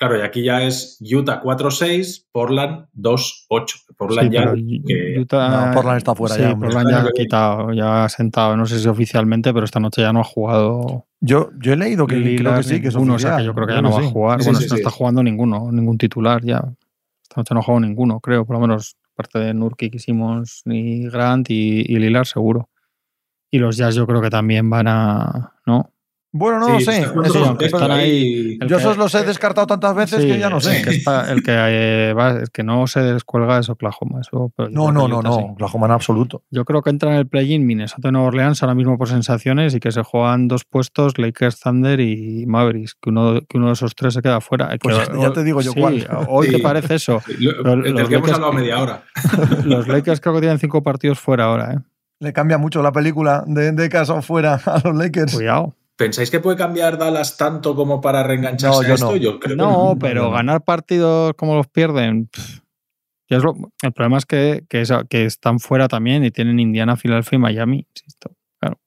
[0.00, 3.84] Claro, y aquí ya es Utah 4-6, Portland 2-8.
[3.98, 4.54] Portland Sí, ya.
[4.86, 6.70] que- Utah- No, Portland está fuera sí, ya, hombre.
[6.70, 10.10] Portland ya ha quitado, ya ha sentado, no sé si oficialmente, pero esta noche ya
[10.14, 13.16] no ha jugado Yo, yo he leído que creo Lillard que sí, que es ninguno,
[13.16, 14.40] o sea que yo creo que ya Creo no va a jugar.
[14.40, 14.80] Sí, bueno, sí, no sí.
[14.80, 16.64] está jugando ninguno, ningún titular ya.
[17.22, 20.62] Esta noche no ha jugado ninguno, creo, por lo menos parte de Nurkic y Simmons
[20.64, 22.70] ni Grant y, y Lillard seguro.
[23.50, 25.92] Y los Jazz yo creo que también van a, ¿no?
[26.32, 26.98] Bueno, no Sí, lo está sé.
[27.58, 28.58] sí, están ahí.
[28.60, 30.78] Yo que- esos los he descartado tantas veces Sí, que ya no sé.
[30.78, 34.20] El que, está- el que, eh, va- el que no se descuelga es Oklahoma.
[34.20, 35.34] Eso, pero No, no, no, no.
[35.34, 35.40] sí.
[35.50, 36.44] Oklahoma en absoluto.
[36.50, 39.74] Yo creo que entra en el play-in Minnesota y Nueva Orleans ahora mismo por sensaciones
[39.74, 43.72] y que se juegan dos puestos, Lakers, Thunder y Mavericks, que uno, que uno de
[43.72, 44.70] esos tres se queda fuera.
[44.80, 46.06] Pues Que- ya te digo yo sí, cuál.
[46.28, 46.52] Hoy Sí.
[46.52, 47.20] te parece eso.
[47.40, 49.02] Lo- Los- los que hemos Lakers- hablado media hora.
[49.64, 51.78] Los Lakers creo que tienen cinco partidos fuera ahora, ¿eh?
[52.20, 55.34] Le cambia mucho la película de, de casa fuera a los Lakers.
[55.34, 55.74] Cuidado.
[56.00, 59.10] ¿Pensáis que puede cambiar Dallas tanto como para reengancharse No, yo a esto?
[59.10, 59.16] no.
[59.16, 62.26] Yo creo que No, no, pero ganar partidos como los pierden.
[62.28, 62.60] pff,
[63.28, 66.58] ya es lo- el problema es que, que, es- que están fuera también y tienen
[66.58, 67.86] Indiana, Filadelfia y Miami.
[67.94, 68.34] Insisto.
[68.58, 68.80] Claro.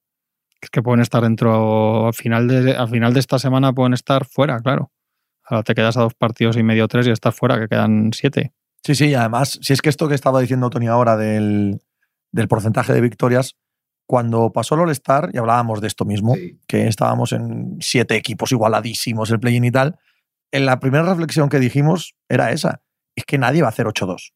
[0.60, 2.08] Es que pueden estar dentro.
[2.08, 4.92] Al final, de, al final de esta semana pueden estar fuera, claro.
[5.46, 8.54] Ahora te quedas a dos partidos y medio, tres y estás fuera, que quedan siete.
[8.84, 11.80] Sí, sí, y además, si es que esto que estaba diciendo Tony ahora del,
[12.32, 13.56] del porcentaje de victorias,
[14.06, 16.60] cuando pasó el All-Star, y hablábamos de esto mismo, Sí.
[16.68, 19.98] que estábamos en siete equipos igualadísimos, el play-in y tal,
[20.52, 22.82] en la primera reflexión que dijimos era esa,
[23.16, 24.34] es que nadie va a hacer 8-2.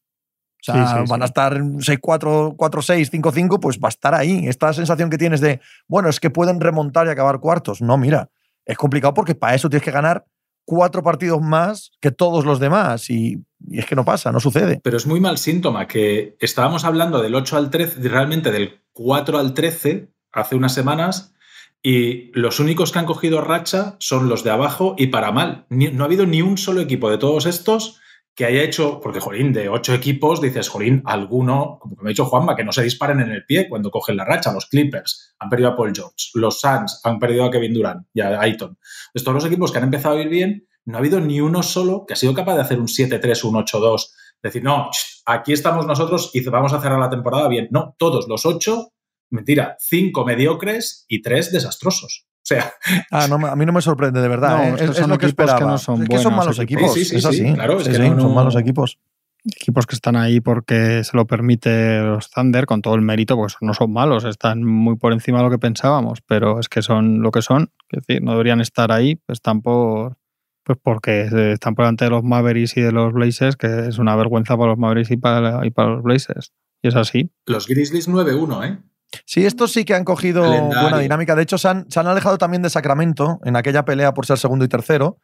[0.60, 4.48] O sea, Sí, sí, van a estar 6-4, 4-6, 5-5, pues va a estar ahí.
[4.48, 7.80] Esta sensación que tienes de, bueno, es que pueden remontar y acabar cuartos.
[7.80, 8.30] No, mira,
[8.66, 10.26] es complicado porque para eso tienes que ganar
[10.68, 13.08] cuatro partidos más que todos los demás.
[13.08, 14.80] Y, es que no pasa, no sucede.
[14.84, 19.38] Pero es muy mal síntoma que estábamos hablando del 8 al 13, realmente del 4
[19.38, 21.34] al 13 hace unas semanas
[21.82, 25.64] y los únicos que han cogido racha son los de abajo y para mal.
[25.70, 28.00] No ha habido ni un solo equipo de todos estos
[28.38, 32.24] que haya hecho, porque jolín, de ocho equipos dices, jolín, alguno, como me ha dicho
[32.24, 34.52] Juanma, que no se disparen en el pie cuando cogen la racha.
[34.52, 38.20] Los Clippers han perdido a Paul George, los Suns han perdido a Kevin Durant y
[38.20, 38.78] a Aiton.
[39.08, 41.64] Entonces, todos los equipos que han empezado a ir bien, no ha habido ni uno
[41.64, 44.06] solo que ha sido capaz de hacer un 7-3, un 8-2
[44.40, 44.88] Decir, no,
[45.26, 47.66] aquí estamos nosotros y vamos a cerrar la temporada bien.
[47.72, 48.92] No, todos los ocho,
[49.30, 52.27] mentira, cinco mediocres y tres desastrosos.
[52.48, 52.72] O sea.
[53.10, 54.70] Ah, no, a mí no me sorprende, de verdad.
[54.70, 54.84] ¿eh?
[54.84, 55.58] es, lo que esperaba.
[55.58, 56.94] Que no son es que son malos equipos.
[56.94, 57.52] Sí, sí, es así.
[57.52, 58.98] claro, es que son malos equipos
[59.44, 63.56] equipos que están ahí porque se lo permite los Thunder con todo el mérito, pues
[63.60, 67.22] no son malos, están muy por encima de lo que pensábamos, pero es que son
[67.22, 70.16] lo que son, es decir, no deberían estar ahí, están por
[70.64, 74.14] pues porque están por delante de los Mavericks y de los Blazers, que es una
[74.16, 76.52] vergüenza para los Mavericks y para, y para los Blazers.
[76.82, 77.30] Y es así.
[77.46, 78.78] Los Grizzlies 9-1, ¿eh?
[79.24, 81.34] Sí, estos sí que han cogido buena dinámica.
[81.34, 84.38] De hecho, se han, se han, alejado también de Sacramento en aquella pelea por ser
[84.38, 85.18] segundo y tercero.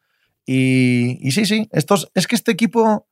[0.46, 3.06] Y, y sí, sí, estos, es que este equipo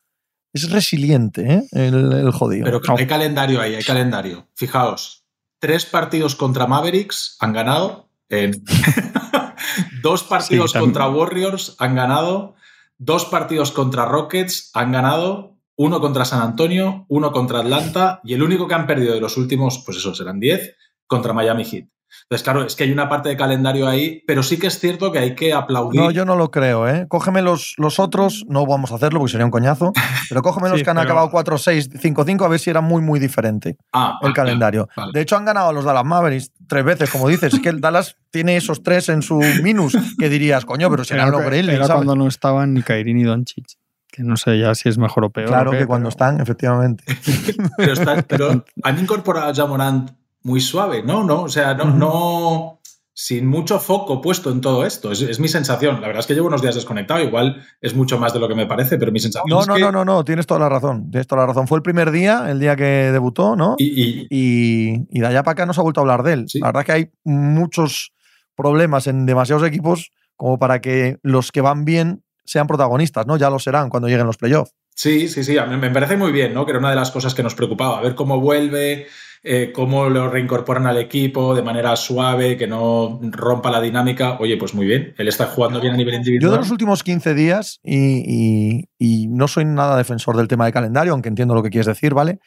[0.52, 1.62] es resiliente, ¿eh?
[1.72, 2.64] el, jodido.
[2.64, 4.48] Pero hay calendario ahí, hay calendario.
[4.54, 5.24] Fijaos,
[5.58, 8.10] tres partidos contra Mavericks han ganado.
[10.02, 12.54] dos partidos contra Warriors han ganado.
[12.98, 15.51] Dos partidos contra Rockets han ganado.
[15.76, 19.36] Uno contra San Antonio, uno contra Atlanta y el único que han perdido de los
[19.36, 21.86] últimos, pues eso, serán diez, contra Miami Heat.
[22.24, 25.12] Entonces, claro, es que hay una parte de calendario ahí, pero sí que es cierto
[25.12, 26.00] que hay que aplaudir.
[26.00, 27.06] No, yo no lo creo, ¿eh?
[27.08, 29.92] Cógeme los, los otros, no vamos a hacerlo porque sería un coñazo,
[30.28, 33.76] pero cógeme los que han acabado 4-6, 5-5, a ver si era muy, muy diferente
[33.92, 34.88] ah, el calendario.
[35.12, 37.54] De hecho, han ganado a los Dallas Mavericks tres veces, como dices.
[37.54, 41.26] Es que el Dallas tiene esos tres en su minus, que dirías, coño, pero será
[41.26, 41.92] lo Era ¿sabes?
[41.94, 43.81] cuando no estaban ni Kairi ni Doncic
[44.12, 45.48] que no sé ya si es mejor o peor.
[45.48, 47.02] Claro que cuando están, efectivamente.
[47.76, 47.94] pero,
[48.28, 50.10] pero, han incorporado a Jamorant
[50.42, 51.24] muy suave, ¿no?
[51.24, 52.80] no o sea, no, no
[53.14, 55.12] sin mucho foco puesto en todo esto.
[55.12, 56.00] Es, mi sensación.
[56.00, 58.54] La verdad es que llevo unos días desconectado, igual es mucho más de lo que
[58.54, 59.80] me parece, pero mi sensación no, es no, que...
[59.80, 61.10] No, no, no, tienes toda la razón.
[61.10, 61.66] Tienes toda la razón.
[61.66, 63.76] Fue el primer día, el día que debutó, ¿no?
[63.78, 66.46] Y, y, de allá para acá no se ha vuelto a hablar de él.
[66.54, 68.12] La verdad es que hay muchos
[68.54, 73.36] problemas en demasiados equipos como para que los que van bien sean protagonistas, ¿no?
[73.36, 74.74] Ya lo serán cuando lleguen los playoffs.
[74.94, 75.58] Sí, sí, sí.
[75.58, 76.64] A mí me parece muy bien, ¿no?
[76.64, 79.06] Que era una de las cosas que nos preocupaba, a ver cómo vuelve,
[79.44, 84.38] eh, cómo lo reincorporan al equipo de manera suave, que no rompa la dinámica.
[84.38, 86.50] Oye, pues muy bien, él está jugando bien a nivel individual.
[86.50, 88.86] Yo de los últimos 15 días, y,
[89.28, 92.38] no soy nada defensor del tema de calendario, aunque entiendo lo que quieres decir, ¿vale?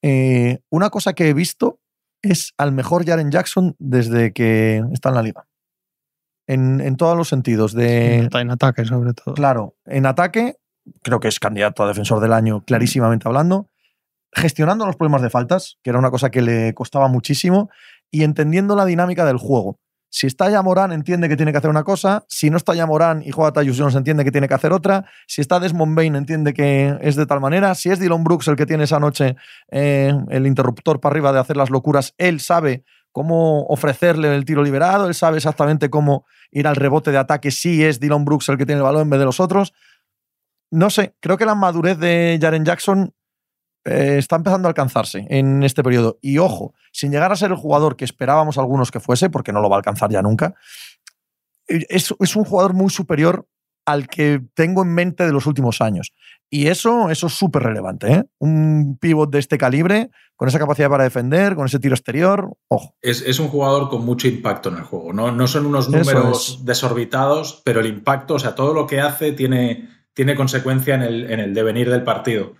[0.00, 1.80] Eh, una cosa que he visto
[2.22, 5.46] es al mejor Jaren Jackson desde que está en la liga.
[6.48, 7.74] En, todos los sentidos.
[7.74, 9.34] De, en ataque, sobre todo.
[9.34, 10.56] Claro, en ataque,
[11.02, 13.68] creo que es candidato a defensor del año, clarísimamente hablando
[14.32, 17.70] gestionando los problemas de faltas, que era una cosa que le costaba muchísimo,
[18.10, 19.78] y entendiendo la dinámica del juego.
[20.10, 22.24] Si está ya Morán, entiende que tiene que hacer una cosa.
[22.28, 25.04] Si no está ya Morán y juega Tyus Jones, entiende que tiene que hacer otra.
[25.26, 27.74] Si está Desmond Bain, entiende que es de tal manera.
[27.74, 29.36] Si es Dylan Brooks el que tiene esa noche
[29.70, 34.62] eh, el interruptor para arriba de hacer las locuras, él sabe cómo ofrecerle el tiro
[34.62, 38.58] liberado, él sabe exactamente cómo ir al rebote de ataque si es Dylan Brooks el
[38.58, 39.74] que tiene el balón en vez de los otros.
[40.70, 43.14] No sé, creo que la madurez de Jaren Jackson
[43.84, 46.18] eh, está empezando a alcanzarse en este periodo.
[46.20, 49.60] Y ojo, sin llegar a ser el jugador que esperábamos algunos que fuese, porque no
[49.60, 50.54] lo va a alcanzar ya nunca,
[51.68, 53.48] eh, es, es un jugador muy superior
[53.88, 56.12] al que tengo en mente de los últimos años.
[56.50, 58.12] Y eso, eso es súper relevante.
[58.12, 58.24] ¿eh?
[58.38, 62.94] Un pivot de este calibre, con esa capacidad para defender, con ese tiro exterior, ojo.
[63.00, 65.14] Es, un jugador con mucho impacto en el juego.
[65.14, 69.32] No, no son unos números desorbitados, pero el impacto, o sea, todo lo que hace
[69.32, 72.56] tiene, tiene consecuencia en el, en el devenir del partido.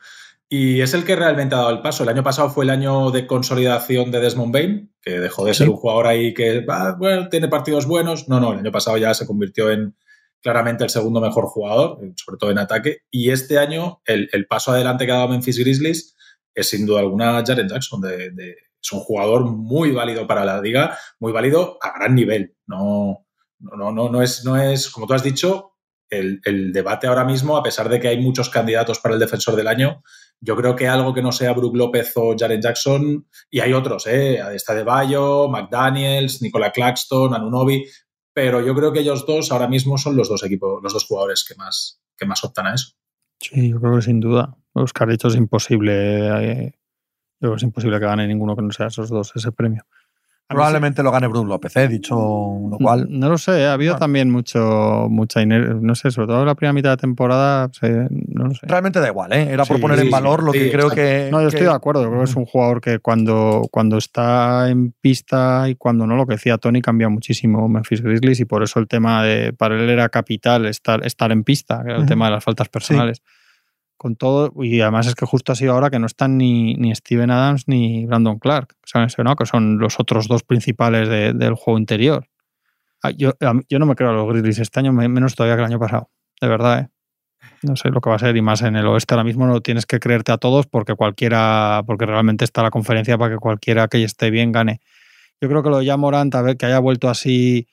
[0.49, 2.05] Y es el que realmente ha dado el paso.
[2.05, 5.69] El año pasado fue el año de consolidación de Desmond Bain, que dejó de ser
[5.69, 6.65] un jugador ahí que
[6.97, 8.31] bueno, tiene partidos buenos.
[8.31, 9.95] No, no, el año pasado ya se convirtió en
[10.43, 12.99] claramente el segundo mejor jugador, sobre todo en ataque.
[13.11, 16.17] Y este año el, paso adelante que ha dado Memphis Grizzlies
[16.55, 18.01] es sin duda alguna Jaren Jackson.
[18.01, 22.57] De, es un jugador muy válido para la liga, muy válido a gran nivel.
[22.67, 23.27] No,
[23.59, 25.73] no, no, no, es, no es, como tú has dicho,
[26.11, 29.57] el, el debate ahora mismo, a pesar de que hay muchos candidatos para el defensor
[29.57, 30.03] del año,
[30.41, 34.07] yo creo que algo que no sea Brook López o Jaren Jackson, y hay otros,
[34.07, 34.41] ¿eh?
[34.55, 37.85] está De Bayo, McDaniels, Nicola Claxton, Anunobi,
[38.39, 41.45] pero yo creo que ellos dos ahora mismo son los dos equipos, los dos jugadores
[41.45, 42.93] que más, que más optan a eso.
[43.41, 44.57] Sí, yo creo que sin duda.
[44.75, 45.93] Oscar, hecho es imposible.
[45.93, 46.73] Eh,
[47.41, 49.83] yo creo que es imposible que gane ninguno que no sea esos dos ese premio.
[50.49, 51.89] Probablemente lo gane Bruce López, ¿eh?
[51.89, 53.07] dicho lo cual.
[53.11, 56.73] No, lo sé, ha habido también mucho, mucha no sé, sobre todo en la primera
[56.73, 57.71] mitad de temporada,
[58.29, 58.61] no sé.
[58.63, 59.49] Realmente da igual, ¿eh?
[59.51, 61.29] Era por poner en valor lo que creo que.
[61.31, 64.93] No, yo estoy de acuerdo, creo que es un jugador que cuando, cuando está en
[64.93, 68.81] pista y cuando no, lo que decía Tony cambia muchísimo Memphis Grizzlies y por eso
[68.81, 72.27] el tema de, para él era capital estar, estar en pista, que era el tema
[72.27, 73.23] de las faltas personales
[73.99, 76.95] con todo, y además es que justo ha sido ahora que no están ni, ni
[76.95, 78.75] Steven Adams ni Brandon Clark,
[79.23, 79.37] ¿no?
[79.37, 82.29] que son los otros dos principales del juego interior.
[83.03, 83.33] Ah, yo,
[83.69, 86.11] yo no me creo a los Grizzlies este año, menos todavía que el año pasado,
[86.41, 86.81] de verdad.
[86.81, 86.89] ¿eh?
[87.63, 89.61] no sé lo que va a ser y más en el oeste ahora mismo no
[89.61, 93.89] tienes que creerte a todos porque cualquiera, porque realmente está la conferencia para que cualquiera
[93.89, 94.81] que esté bien gane.
[95.41, 97.69] Yo creo que lo de Morant, a ver, que haya vuelto así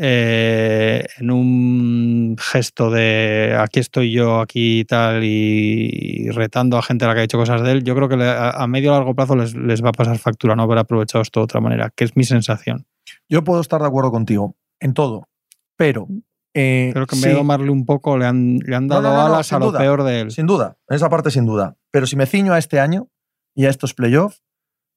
[0.00, 7.04] eh, en un gesto de aquí estoy yo, aquí y tal, y, retando a gente
[7.04, 9.14] a la que ha hecho cosas de él, yo creo que a, medio o largo
[9.14, 12.04] plazo les, les, va a pasar factura no haber aprovechado esto de otra manera, que
[12.04, 12.86] es mi sensación.
[13.28, 15.28] Yo puedo estar de acuerdo contigo en todo,
[15.76, 16.06] pero
[16.54, 19.52] eh, Creo que en vez de domarle un poco, le han, le han dado alas
[19.52, 20.30] a lo peor de él.
[20.30, 21.76] Sin duda, en esa parte sin duda.
[21.90, 23.08] Pero si me ciño a este año
[23.54, 24.42] y a estos playoffs,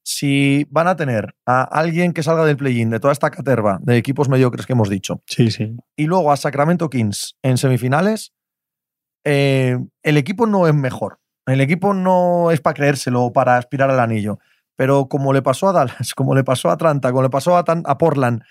[0.03, 3.97] si van a tener a alguien que salga del play-in de toda esta caterva de
[3.97, 5.75] equipos mediocres que hemos dicho, sí, sí.
[5.95, 8.33] y luego a Sacramento Kings en semifinales,
[9.23, 11.19] eh, el equipo no es mejor.
[11.45, 14.39] El equipo no es para creérselo o para aspirar al anillo.
[14.75, 17.63] Pero como le pasó a Dallas, como le pasó a Atlanta, como le pasó a,
[17.67, 18.43] a Portland,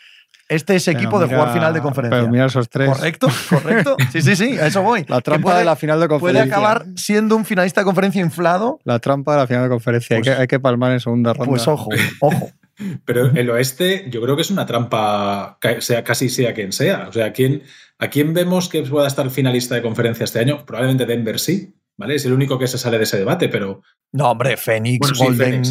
[0.51, 2.19] este es equipo de jugar final de conferencia.
[2.19, 2.89] Pero mira esos tres.
[2.89, 3.97] Correcto, correcto.
[4.11, 5.05] Sí, sí, sí, a eso voy.
[5.09, 6.43] La trampa de la final de conferencia.
[6.43, 8.81] Puede acabar siendo un finalista de conferencia inflado.
[8.85, 10.17] La trampa de la final de conferencia.
[10.17, 11.49] hay, pues que, palmar en segunda ronda.
[11.49, 11.89] Pues ojo,
[12.19, 12.51] ojo.
[13.05, 17.07] Pero el oeste, yo creo que es una trampa, sea casi sea quien sea.
[17.09, 17.63] O sea, ¿a quién,
[17.99, 20.65] ¿a quién vemos que pueda estar finalista de conferencia este año?
[20.67, 22.15] Probablemente Denver sí, ¿vale?
[22.15, 23.83] Es el único que se sale de ese debate, pero.
[24.13, 25.63] No, hombre, Phoenix, Golden,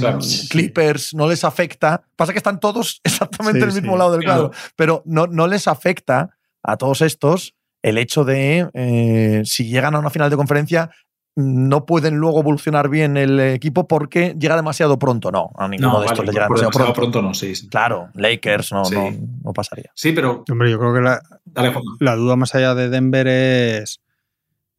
[0.50, 2.04] Clippers, no les afecta.
[2.16, 5.68] Pasa que están todos exactamente en el mismo lado del cuadro, pero no, no les
[5.68, 10.92] afecta a todos estos el hecho de eh, si llegan a una final de conferencia
[11.36, 15.32] no pueden luego evolucionar bien el equipo porque llega demasiado pronto.
[15.32, 16.94] No, a ninguno de estos le llega demasiado, pronto.
[16.94, 17.22] pronto.
[17.22, 19.12] no, sí, Claro, Lakers no, no,
[19.44, 19.90] no, pasaría.
[19.96, 20.44] Sí, pero.
[20.52, 21.22] Hombre, yo creo que la,
[22.00, 24.02] la duda más allá de Denver es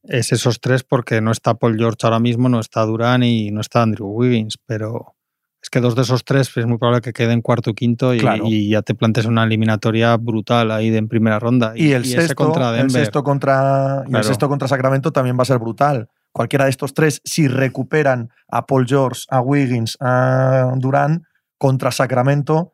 [0.03, 3.61] es esos tres porque no está Paul George ahora mismo, no está Durán y no
[3.61, 5.15] está Andrew Wiggins, pero
[5.63, 8.71] es que dos de esos tres es muy probable que queden cuarto o quinto y,
[8.71, 11.73] ya te plantes una eliminatoria brutal ahí de en primera ronda.
[11.77, 15.59] Y, el, sexto, contra el sexto contra el sexto contra Sacramento también va a ser
[15.59, 16.09] brutal.
[16.33, 21.25] Cualquiera de estos tres, si recuperan a Paul George, a Wiggins, a Durán
[21.59, 22.73] contra Sacramento,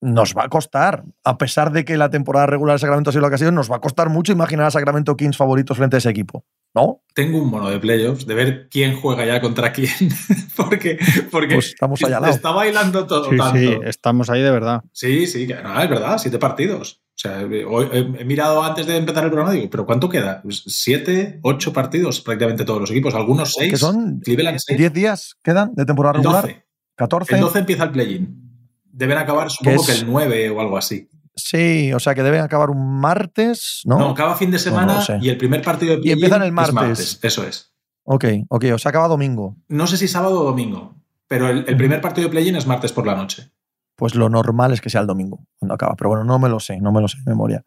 [0.00, 1.04] nos va a costar.
[1.22, 3.52] A pesar de que la temporada regular de Sacramento ha sido la que ha sido,
[3.52, 6.44] nos va a costar mucho imaginar a Sacramento Kings favoritos frente a ese equipo.
[6.74, 7.02] ¿No?
[7.14, 9.90] Tengo un mono de playoffs de ver quién juega ya contra quién.
[10.56, 10.98] porque
[11.30, 13.58] porque pues estamos allá al está bailando todo tanto.
[13.58, 14.82] Sí, estamos ahí de verdad.
[14.92, 17.00] Sí, sí, es verdad, siete partidos.
[17.10, 20.42] O sea, he mirado antes de empezar el programa y digo, ¿pero cuánto queda?
[20.42, 23.70] Pues siete, ocho partidos prácticamente todos los equipos, algunos seis.
[23.70, 24.18] ¿Qué son?
[24.18, 26.42] ¿Diez días quedan de temporada regular?
[26.42, 26.64] 12.
[26.96, 27.34] 14.
[27.34, 28.40] El 12 empieza el play-in.
[28.84, 31.08] Deben acabar, supongo que el 9 o algo así.
[31.36, 33.98] Sí, o sea que deben acabar un martes, ¿no?
[33.98, 37.18] No, cada fin de semana y el primer partido de Y empiezan el martes.
[37.22, 37.74] Eso es.
[38.04, 39.56] Ok, ok, o sea, acaba domingo.
[39.68, 40.94] No sé si sábado o domingo,
[41.26, 43.50] pero el, primer partido de play-in es martes por la noche.
[43.96, 46.60] Pues lo normal es que sea el domingo cuando acaba, pero bueno, no me lo
[46.60, 47.64] sé, no me lo sé de memoria.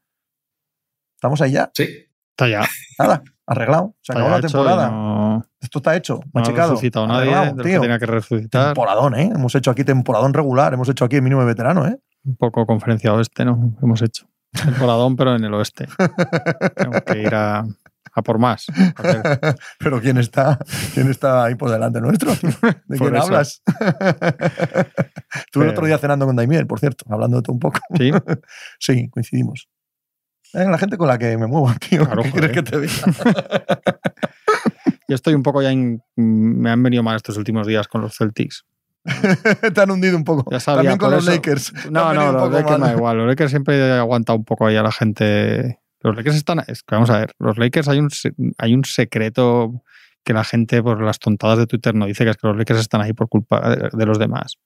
[1.15, 1.72] ¿Estamos ahí ya?
[1.74, 1.88] Sí.
[2.32, 2.68] Está ya.
[2.99, 3.95] Nada, arreglado.
[4.01, 5.43] Se acabó la temporada.
[5.59, 6.57] Esto está hecho, machicado.
[6.57, 7.82] No ha resucitado nadie, tío.
[7.82, 8.65] que que resucitar.
[8.68, 9.32] Temporadón, ¿eh?
[9.34, 11.99] Hemos hecho aquí temporadón regular, hemos hecho aquí el mínimo de veterano, ¿eh?
[12.24, 13.76] Un poco conferencia oeste, ¿no?
[13.82, 14.28] Hemos hecho.
[14.51, 15.88] Temporadón, pero en el oeste.
[16.76, 17.65] Tengo que ir a,
[18.24, 18.65] por más.
[19.80, 20.57] pero ¿quién está,
[20.93, 22.32] ¿quién está ahí por delante nuestro?
[22.86, 23.61] ¿De quién hablas?
[25.36, 27.80] Estuve el otro día cenando con Daimiel, por cierto, hablando de todo un poco.
[27.97, 28.11] Sí.
[28.80, 29.70] sí, coincidimos.
[30.53, 32.07] Es la gente con la que me muevo, tío.
[32.24, 32.93] ¿Qué quieres que te diga?
[35.09, 35.72] Yo estoy un poco ya
[36.15, 38.65] Me han venido mal estos últimos días con los Celtics.
[39.73, 40.49] Te han hundido un poco.
[40.59, 41.73] También con los Lakers.
[41.91, 43.17] No, no, los Lakers da igual.
[43.17, 45.79] Los Lakers siempre aguantado un poco ahí a la gente.
[46.01, 46.63] Los Lakers están.
[46.91, 48.09] vamos a ver, los Lakers hay un,
[48.57, 49.83] hay un secreto
[50.23, 52.81] que la gente por las tontadas de Twitter no dice, que es que los Lakers
[52.81, 54.57] están ahí por culpa de los demás.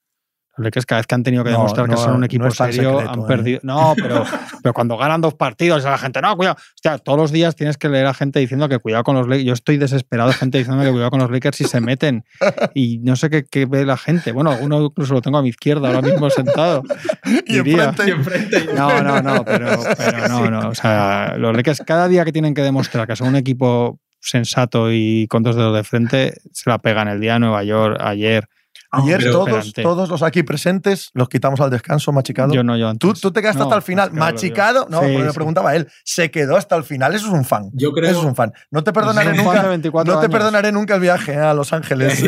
[0.57, 3.21] Los Lakers cada vez que han tenido que demostrar que son un equipo serio han
[3.21, 3.23] ¿eh?
[3.27, 3.59] perdido.
[3.63, 4.25] No, pero,
[4.61, 6.57] pero cuando ganan dos partidos, la gente, no, cuidado.
[6.75, 9.45] Hostia, todos los días tienes que leer a gente diciendo que cuidado con los Lakers.
[9.45, 12.25] Yo estoy desesperado de gente diciendo que cuidado con los Lakers si se meten.
[12.73, 14.33] Y no sé qué, ve la gente.
[14.33, 16.83] Bueno, uno incluso lo tengo a mi izquierda ahora mismo sentado.
[17.45, 20.69] y, enfrente, No, no, no, pero, pero no, no.
[20.69, 24.91] O sea, los Lakers cada día que tienen que demostrar que son un equipo sensato
[24.91, 28.47] y con dos dedos de frente, se la pegan el día de Nueva York, ayer.
[28.91, 32.53] Ayer todos, todos los aquí presentes los quitamos al descanso, machicado.
[32.53, 33.21] Yo no, yo antes.
[33.21, 34.11] ¿Tú, te quedaste hasta el final.
[34.11, 35.87] Machicado, no, porque me preguntaba él.
[36.03, 37.15] Se quedó hasta el final.
[37.15, 37.69] Eso es un fan.
[37.73, 38.09] Yo creo.
[38.09, 38.51] Eso es un fan.
[38.69, 39.63] No te perdonaré nunca.
[40.03, 42.21] No te perdonaré nunca el viaje a Los Ángeles,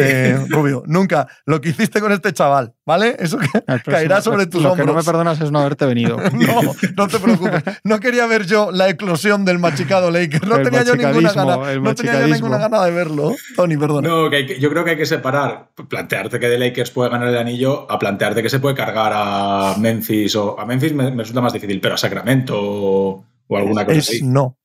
[0.49, 0.83] Rubio.
[0.85, 1.27] Nunca.
[1.45, 3.17] Lo que hiciste con este chaval, ¿vale?
[3.19, 3.37] Eso
[3.85, 4.77] caerá sobre tus hombros.
[4.77, 6.17] Lo que no me perdonas es no haberte venido.
[6.33, 6.61] no,
[6.95, 7.63] no te preocupes.
[7.83, 10.47] No quería ver yo la eclosión del machicado Laker.
[10.47, 11.57] No tenía yo ninguna gana.
[11.75, 13.35] No tenía yo ninguna gana de verlo.
[13.55, 14.07] Tony, perdona.
[14.07, 15.69] No, yo creo que hay que separar.
[15.89, 19.75] Plantearte que de Lakers puede ganar el anillo a plantearte que se puede cargar a
[19.77, 24.09] Memphis o a Memphis me, resulta más difícil, pero a Sacramento o, alguna cosa es,
[24.09, 24.23] así.
[24.23, 24.57] No,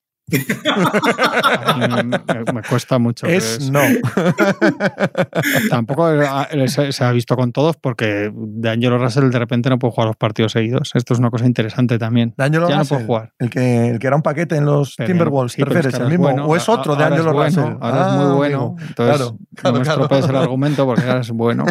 [2.54, 3.26] me, cuesta mucho.
[3.26, 3.80] Es no.
[5.70, 9.78] Tampoco eh, se, se ha visto con todos porque de Angelo Russell de repente no
[9.78, 10.90] puede jugar los partidos seguidos.
[10.94, 12.34] Esto es una cosa interesante también.
[12.36, 13.32] D'Angelo Ya no Russell, puede jugar.
[13.38, 15.84] El que, el que era un paquete en los Pero- Timberwolves, sí, ¿te pero es
[15.86, 15.98] refieres?
[15.98, 16.24] que ¿El mismo?
[16.24, 16.46] bueno.
[16.46, 17.76] ¿O es otro de Ahora es Angelo bueno, Russell?
[17.80, 18.56] Ahora es Ah, muy bueno.
[18.58, 18.76] amigo.
[18.88, 20.26] Entonces, Claro, claro, no claro.
[20.28, 21.64] el argumento porque ahora es bueno.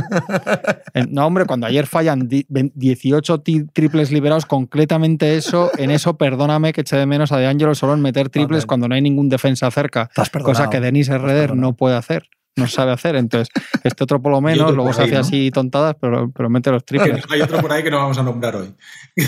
[0.94, 5.92] Eh, No, hombre, cuando ayer fallan di- 20 18 ti- triples liberados, concretamente eso, en
[5.92, 8.96] eso perdóname que eche de menos a De Angelo solo en meter triples Cuando no
[8.96, 10.10] hay ningún defensa cerca.
[10.46, 13.16] Cosa que Denis Herreder no puede hacer, no sabe hacer.
[13.16, 13.50] Entonces,
[13.84, 15.20] este otro por lo menos, luego se hace ¿no?
[15.22, 17.24] así tontadas, pero, pero mete los triples.
[17.30, 18.74] Hay otro por ahí que no vamos a nombrar hoy.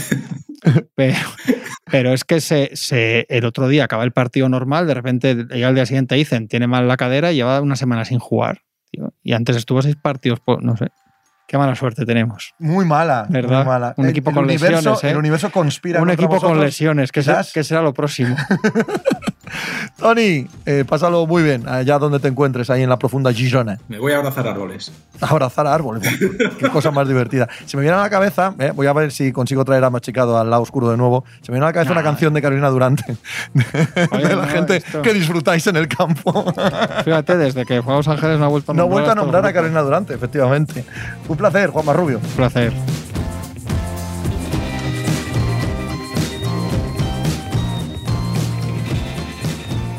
[0.96, 1.16] Pero,
[1.86, 5.70] pero es que se, se- el otro día acaba el partido normal, de repente llega
[5.70, 8.64] al día siguiente dicen tiene mal la cadera y lleva una semana sin jugar.
[8.92, 9.14] tío.
[9.24, 10.90] Y antes estuvo seis partidos, por- no sé.
[11.50, 12.54] Qué mala suerte tenemos.
[12.60, 13.58] Muy mala, ¿Verdad?
[13.58, 13.94] muy mala.
[13.98, 15.10] Un El- equipo el con universo, lesiones, ¿eh?
[15.10, 18.36] El universo conspira Un equipo con lesiones, que, será, Quizás- que será lo próximo.
[19.98, 23.78] Tony, eh, pásalo muy bien allá donde te encuentres, ahí en la profunda Girona.
[23.88, 24.92] Me voy a abrazar árboles.
[25.22, 26.08] Abrazar árboles.
[26.60, 27.48] Qué cosa más divertida.
[27.66, 30.38] Se me viene a la cabeza, eh, voy a ver si consigo traer a Machicado
[30.38, 31.26] al lado oscuro de nuevo.
[31.42, 33.04] Se me viene a la cabeza una canción de Carolina Durante.
[33.54, 33.66] De,
[34.12, 36.46] Oye, de la no, gente esto- que disfrutáis en el campo.
[37.04, 39.46] Fíjate, desde que Los Ángeles no ha vuelto a No he nombrar vuelto a nombrar
[39.46, 39.54] a.
[39.54, 40.86] Carolina Durante, efectivamente.
[41.28, 42.20] Un placer, Juan Marrubio.
[42.20, 42.72] Un placer.